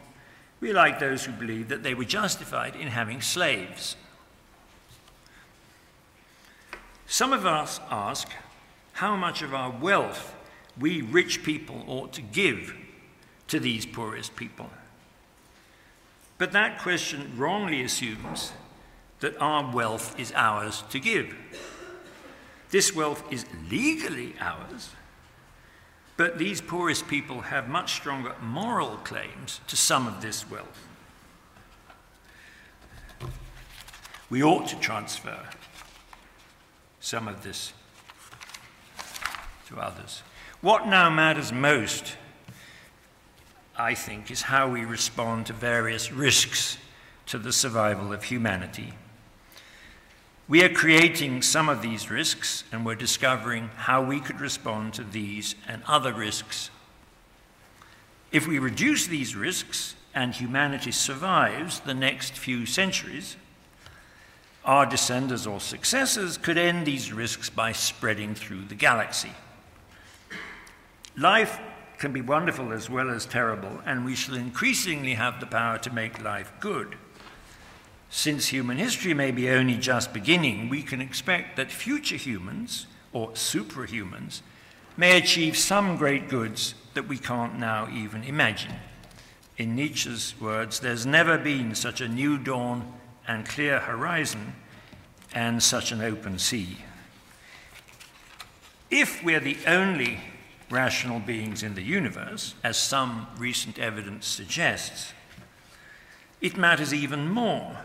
we 0.60 0.70
are 0.70 0.74
like 0.74 0.98
those 0.98 1.24
who 1.24 1.32
believe 1.32 1.68
that 1.68 1.82
they 1.82 1.94
were 1.94 2.04
justified 2.04 2.74
in 2.74 2.88
having 2.88 3.20
slaves. 3.20 3.96
Some 7.06 7.32
of 7.32 7.46
us 7.46 7.80
ask 7.90 8.28
how 8.92 9.16
much 9.16 9.40
of 9.40 9.54
our 9.54 9.70
wealth 9.70 10.34
we 10.78 11.00
rich 11.00 11.42
people 11.42 11.84
ought 11.86 12.12
to 12.12 12.22
give 12.22 12.74
to 13.48 13.58
these 13.58 13.86
poorest 13.86 14.36
people. 14.36 14.70
But 16.38 16.52
that 16.52 16.78
question 16.78 17.32
wrongly 17.36 17.82
assumes 17.82 18.52
that 19.20 19.36
our 19.40 19.74
wealth 19.74 20.18
is 20.18 20.32
ours 20.36 20.84
to 20.90 21.00
give. 21.00 21.34
This 22.70 22.94
wealth 22.94 23.24
is 23.32 23.44
legally 23.68 24.34
ours, 24.40 24.90
but 26.16 26.38
these 26.38 26.60
poorest 26.60 27.08
people 27.08 27.40
have 27.40 27.68
much 27.68 27.94
stronger 27.94 28.34
moral 28.40 28.96
claims 28.98 29.60
to 29.66 29.76
some 29.76 30.06
of 30.06 30.20
this 30.20 30.48
wealth. 30.48 30.86
We 34.30 34.42
ought 34.42 34.68
to 34.68 34.76
transfer 34.76 35.48
some 37.00 37.26
of 37.26 37.42
this 37.42 37.72
to 39.68 39.78
others. 39.78 40.22
What 40.60 40.86
now 40.86 41.08
matters 41.08 41.52
most 41.52 42.16
I 43.78 43.94
think, 43.94 44.30
is 44.30 44.42
how 44.42 44.68
we 44.68 44.84
respond 44.84 45.46
to 45.46 45.52
various 45.52 46.10
risks 46.10 46.78
to 47.26 47.38
the 47.38 47.52
survival 47.52 48.12
of 48.12 48.24
humanity. 48.24 48.94
We 50.48 50.64
are 50.64 50.68
creating 50.68 51.42
some 51.42 51.68
of 51.68 51.80
these 51.80 52.10
risks, 52.10 52.64
and 52.72 52.84
we're 52.84 52.96
discovering 52.96 53.68
how 53.76 54.02
we 54.02 54.18
could 54.18 54.40
respond 54.40 54.94
to 54.94 55.04
these 55.04 55.54
and 55.68 55.82
other 55.86 56.12
risks. 56.12 56.70
If 58.32 58.48
we 58.48 58.58
reduce 58.58 59.06
these 59.06 59.36
risks 59.36 59.94
and 60.14 60.34
humanity 60.34 60.90
survives 60.90 61.80
the 61.80 61.94
next 61.94 62.32
few 62.32 62.66
centuries, 62.66 63.36
our 64.64 64.86
descendants 64.86 65.46
or 65.46 65.60
successors 65.60 66.36
could 66.36 66.58
end 66.58 66.84
these 66.84 67.12
risks 67.12 67.48
by 67.48 67.72
spreading 67.72 68.34
through 68.34 68.64
the 68.64 68.74
galaxy. 68.74 69.32
Life 71.16 71.58
can 71.98 72.12
be 72.12 72.20
wonderful 72.20 72.72
as 72.72 72.88
well 72.88 73.10
as 73.10 73.26
terrible, 73.26 73.80
and 73.84 74.04
we 74.04 74.14
shall 74.14 74.36
increasingly 74.36 75.14
have 75.14 75.40
the 75.40 75.46
power 75.46 75.78
to 75.78 75.92
make 75.92 76.22
life 76.22 76.52
good. 76.60 76.96
Since 78.08 78.48
human 78.48 78.78
history 78.78 79.12
may 79.12 79.32
be 79.32 79.50
only 79.50 79.76
just 79.76 80.12
beginning, 80.12 80.68
we 80.68 80.82
can 80.82 81.00
expect 81.00 81.56
that 81.56 81.70
future 81.70 82.16
humans, 82.16 82.86
or 83.12 83.30
superhumans, 83.30 84.40
may 84.96 85.16
achieve 85.16 85.56
some 85.56 85.96
great 85.96 86.28
goods 86.28 86.74
that 86.94 87.08
we 87.08 87.18
can't 87.18 87.58
now 87.58 87.88
even 87.92 88.24
imagine. 88.24 88.74
In 89.56 89.74
Nietzsche's 89.74 90.34
words, 90.40 90.80
there's 90.80 91.04
never 91.04 91.36
been 91.36 91.74
such 91.74 92.00
a 92.00 92.08
new 92.08 92.38
dawn 92.38 92.92
and 93.26 93.46
clear 93.46 93.80
horizon 93.80 94.54
and 95.34 95.62
such 95.62 95.92
an 95.92 96.00
open 96.00 96.38
sea. 96.38 96.78
If 98.90 99.22
we're 99.22 99.40
the 99.40 99.58
only 99.66 100.20
rational 100.70 101.20
beings 101.20 101.62
in 101.62 101.74
the 101.74 101.82
universe, 101.82 102.54
as 102.62 102.76
some 102.76 103.26
recent 103.38 103.78
evidence 103.78 104.26
suggests, 104.26 105.12
it 106.40 106.56
matters 106.56 106.94
even 106.94 107.28
more 107.28 107.78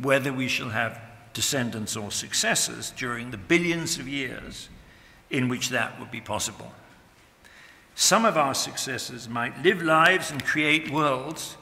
whether 0.00 0.32
we 0.32 0.48
shall 0.48 0.70
have 0.70 1.00
descendants 1.32 1.96
or 1.96 2.10
successors 2.10 2.90
during 2.96 3.30
the 3.30 3.36
billions 3.36 3.98
of 3.98 4.08
years 4.08 4.68
in 5.30 5.48
which 5.48 5.70
that 5.70 5.98
would 5.98 6.10
be 6.10 6.20
possible. 6.20 6.72
Some 7.94 8.24
of 8.24 8.36
our 8.36 8.54
successors 8.54 9.28
might 9.28 9.62
live 9.62 9.82
lives 9.82 10.30
and 10.30 10.44
create 10.44 10.90
worlds 10.90 11.56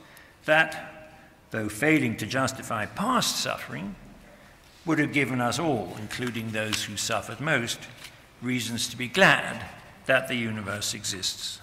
that, 0.44 1.12
though 1.50 1.68
failing 1.68 2.16
to 2.18 2.26
justify 2.26 2.86
past 2.86 3.40
suffering, 3.40 3.94
would 4.86 4.98
have 4.98 5.12
given 5.12 5.40
us 5.40 5.58
all, 5.58 5.96
including 5.98 6.50
those 6.50 6.84
who 6.84 6.96
suffered 6.96 7.40
most, 7.40 7.80
reasons 8.40 8.88
to 8.88 8.96
be 8.96 9.08
glad 9.08 9.64
that 10.06 10.28
the 10.28 10.34
universe 10.34 10.94
exists. 10.94 11.60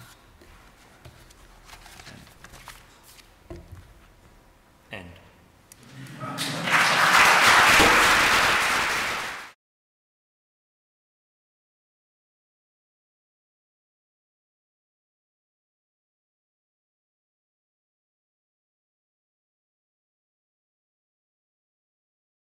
End. 4.92 5.06